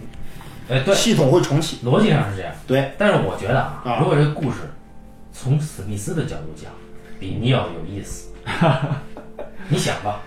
[0.70, 1.78] 哎，对，系统会重启。
[1.86, 2.52] 逻辑上是这样。
[2.66, 4.58] 对，但是我觉得啊啊，如果这个故事
[5.32, 6.72] 从史密斯的角度讲，
[7.20, 8.30] 比尼奥有意思。
[9.70, 10.22] 你想吧，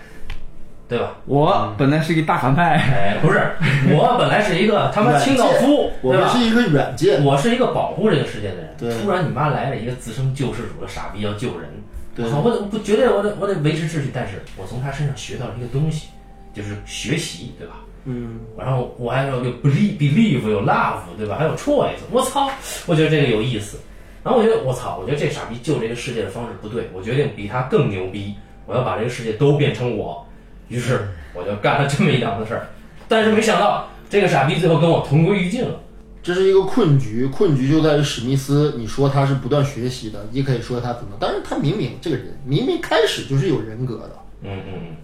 [0.87, 1.15] 对吧？
[1.25, 3.39] 我本来是一个大反派，哎，不是，
[3.91, 6.39] 我本来是一个他妈清道夫，对吧我们是？
[6.45, 11.69] 一个远见，我是一个保护这个世界的人，对突然你妈来了一个自称救世主的傻逼要救人，
[12.15, 16.09] 对好，我得不绝对我得我得维持秩序，但是我从他身上学到了一个东西，
[16.53, 17.75] 就是学习，对吧？
[18.07, 21.37] 嗯，然后我还有有 believe believe 有 love 对吧？
[21.39, 22.47] 还有 choice，我操，
[22.85, 23.79] 我觉得这个有意思。
[24.23, 28.35] 然后我觉得我操，我觉得这傻逼救这个世界的方式不对，我决定比他更牛逼，
[28.67, 30.23] 我要把这个世界都变成我。
[30.67, 32.67] 于是我就干了这么一档子事儿，
[33.07, 35.79] 但是没想到这个傻逼最后跟我同归于尽了。
[36.23, 44.95] 这是一个困局，困局就在于史密斯，你说他是不断学习的，你可以说他怎么，但是他明明这个人明明开始就是有人格的，嗯嗯嗯，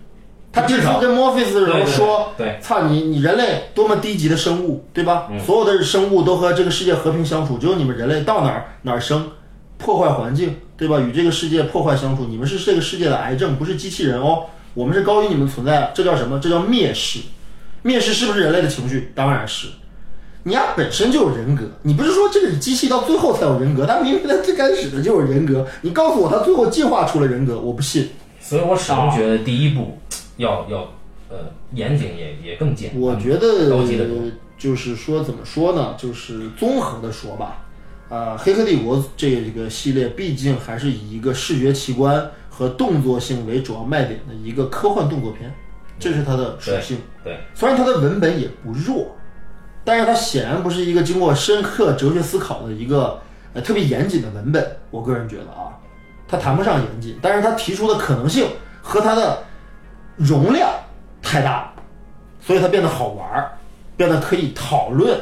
[0.52, 5.28] 他至少跟墨菲斯的时候对对说，对，操你你人类多么低级的生物，对吧？
[5.30, 9.30] 嗯所有的生物都和这个世界和平相处，只有你们人类到哪儿哪儿生，
[9.78, 11.00] 破坏环境，对吧？
[11.00, 14.46] 与这个世界破坏相处，你们是这个世界的癌症，不是机器人哦。
[14.74, 16.40] 我们是高于你们存在的，这叫什么？
[16.40, 17.20] 这叫蔑视。
[17.84, 19.12] 蔑视是不是人类的情绪？
[19.16, 19.68] 当然是。
[20.44, 28.10] 你丫本身就有人格，你不是说这个机器到最后才有人格，它明明在最开始的就有人格，你告诉我它最后进化出了人格，我不信。
[28.40, 30.00] 所以我始终觉得第一步
[30.38, 30.94] 要要
[31.30, 31.38] 呃
[31.74, 34.06] 严谨也也更简单，我觉得高级的。
[34.58, 35.96] 就是说怎么说呢？
[35.98, 37.66] 就是综合的说吧，
[38.10, 42.30] 啊，《黑客帝国》这个系列毕竟还是以一个视觉奇观
[42.62, 45.52] 和动作性为主要卖点的一个科幻动作片，
[45.98, 47.00] 这是它的属性。
[47.24, 49.16] 对，虽然它的文本也不弱，
[49.84, 53.20] 但是它显然不是一个经过深刻哲学思考的一个
[53.56, 54.78] 呃特别严谨的文本。
[54.92, 55.74] 我个人觉得啊，
[56.28, 58.48] 它谈不上严谨，但是它提出的可能性
[58.80, 59.44] 和它的
[60.16, 60.70] 容量
[61.20, 61.74] 太大了，
[62.40, 63.58] 所以它变得好玩儿，
[63.98, 65.20] 变得可以讨论，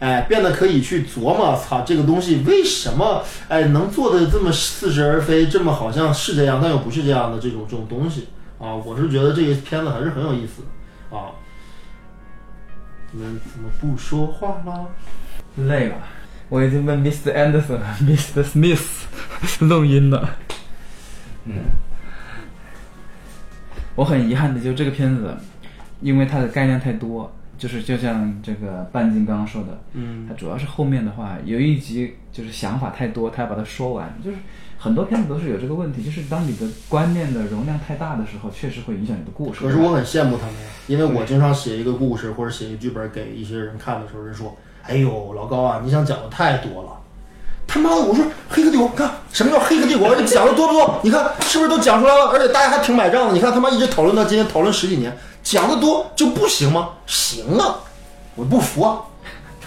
[0.00, 8.28] 哎，变得可以去琢磨，操，这个东西为什么哎能做的这么似是而非，这么好像是这样，但又不是这样的这种这种东西
[8.58, 10.62] 啊，我是觉得这个片子还是很有意思
[11.14, 11.30] 啊。
[13.12, 14.86] 你们怎么不说话啦？
[15.56, 15.96] 累了，
[16.48, 17.34] 我已经问 Mr.
[17.34, 18.42] Anderson、 Mr.
[18.42, 18.86] Smith
[19.66, 20.36] 录音了。
[21.44, 21.54] 嗯，
[23.96, 25.36] 我很遗憾的，就这个片子，
[26.00, 27.30] 因为它的概念太多，
[27.60, 34.38] 就是就像这个半斤刚刚说的，嗯，它主要是后面的话有一集就是想法太多，他要把它说完，就是
[34.78, 39.60] 很多片子都是有这个问题，就是当你的观念的容量太大的时候，确实会影响你的故事。
[39.60, 46.96] 可是我很羡慕他们呀，因为我经常写一个故事或者写一个剧本给一些人看的时候，人说：“哎呦，老高啊，你想讲的太多了。”
[47.68, 50.16] 他妈的，我说《黑客帝国》，看什么叫《黑客帝国》？
[50.20, 50.98] 你讲的多不多？
[51.04, 52.26] 你看是不是都讲出来了？
[52.32, 53.32] 而且大家还挺买账的。
[53.32, 55.16] 你看他妈一直讨论到今天，讨论十几年，
[55.50, 56.90] 讲的多就不行吗？
[57.06, 57.74] 行啊，
[58.36, 59.00] 我不服啊。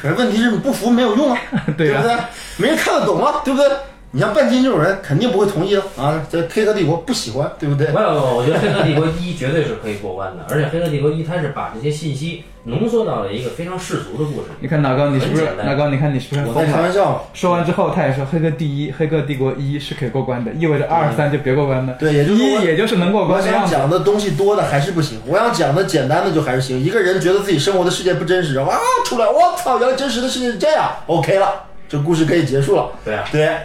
[0.02, 1.38] 可是问题是你不服没有用啊，
[1.78, 2.18] 对啊不对？
[2.56, 3.70] 没人看得懂啊，对不对？
[4.16, 6.24] 你像半斤这种人肯定不会同意的啊。
[6.30, 7.88] 这《黑客帝国》不喜欢，对不对？
[7.88, 14.50] 没有没有，我觉得《黑客帝国一》绝对是可以过关的， 而且《黑客帝国一》它是把这些信息浓缩到了一个非常世俗的故事。
[14.60, 15.90] 你看老高，你是不是老高？
[15.90, 16.72] 你看你是不是我在？
[16.72, 17.28] 开玩笑。
[17.34, 21.94] 说完之后，他也说《黑客第一》《黑客帝国一》是可以过关的，意味着二三就别过关了。
[21.98, 23.44] 对也就是一也就是能过关我。
[23.44, 26.80] 想讲的东西多的还是不行，我想讲的简单的就还是行。
[26.80, 28.70] 一个人觉得自己生活的世界不真实，啊，
[29.06, 32.92] 出来，我操，原来真实的世界是这样，OK 了，这故事可以结束了。
[33.04, 33.58] 对啊，对，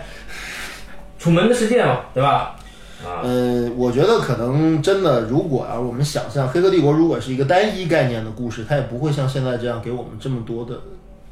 [1.18, 2.56] 楚门的世界嘛，对吧？
[3.04, 10.80] 啊，呃，我觉得可能真的，如果啊，我们想象《黑客帝国》如果是一个单一概念的故事，它也不会像现在这样给我们这么多的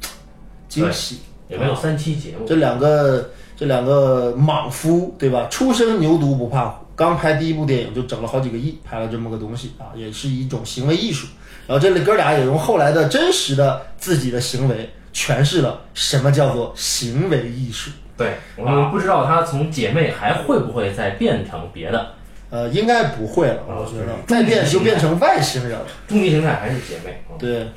[0.69, 1.19] 惊喜。
[1.49, 2.45] 也没有三期节目。
[2.45, 5.47] 这两个这两个莽夫，对吧？
[5.49, 11.25] 初生牛犊不怕虎，刚拍第一部电影就整了好几个亿，拍了这么个东西啊，也是一种行为艺术。
[11.65, 17.91] 然后这里哥俩也用后来的真实的自己的行为诠释了什么叫做行为艺术。
[18.17, 22.13] 对，我们不知道她从姐妹还会不会再变成别的，
[22.49, 25.85] 呃，应该不会了，我觉得再变就变成外星人了。
[26.07, 27.21] 终极形态还是姐妹。
[27.29, 27.67] 嗯对，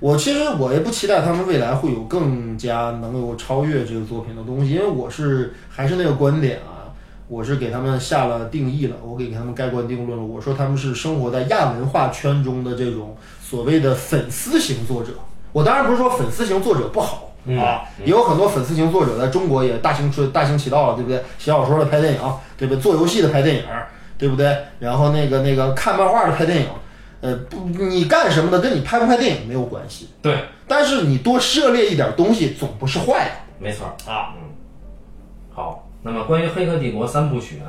[0.00, 6.88] 我其实我也不期待他们未来会有更加能够超越这个作品的东西，因为我是还是那个观点啊，
[7.28, 10.24] 我是给他们下了定义了，我给他们盖棺定论了。
[10.24, 15.10] 我说他们是生活在亚文化圈中的这种所谓的粉丝型作者。
[15.52, 17.31] 我当然不是说粉丝型作者不好。
[17.44, 21.18] 嗯啊，也有很多粉丝型作者在中国也大行出大行其道了，对不对？
[21.38, 22.20] 写小说的拍电影，
[22.56, 22.80] 对不对？
[22.80, 23.64] 做游戏的拍电影，
[24.16, 24.56] 对不对？
[24.78, 26.68] 然后那个那个看漫画的拍电影，
[27.20, 33.30] 呃，不，你干什么的跟你拍不拍电影没有关系，对，但是你多涉猎一点东西总不是坏的。
[33.58, 34.50] 没错啊，嗯。
[35.54, 37.66] 好，那么关于《黑客帝国》三部曲呢，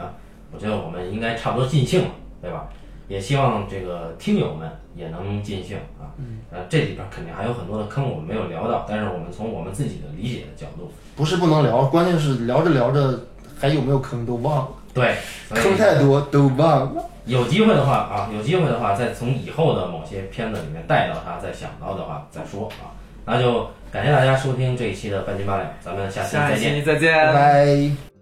[0.51, 2.09] 我觉得我们应该差不多尽兴了，
[2.41, 2.67] 对吧？
[3.07, 6.11] 也希望这个听友们也能尽兴啊。
[6.17, 6.39] 嗯。
[6.51, 13.19] 呃，这里边肯定还有很多的坑我们没有聊到，但是我们从我们自己的理解的角度，不是不能聊，关键是聊着聊着
[13.59, 15.15] 还有没有坑都忘了，对，
[15.49, 17.03] 坑太多都忘了。
[17.25, 22.91] 有机会的话啊，有机会的话，再从以后的某些片子里面带到它，再想到的话再说啊。
[23.25, 26.71] 那就感谢大家收听这一期的半斤八两，咱们下期再见。
[26.71, 27.13] 下期再见。
[27.27, 28.12] 拜拜。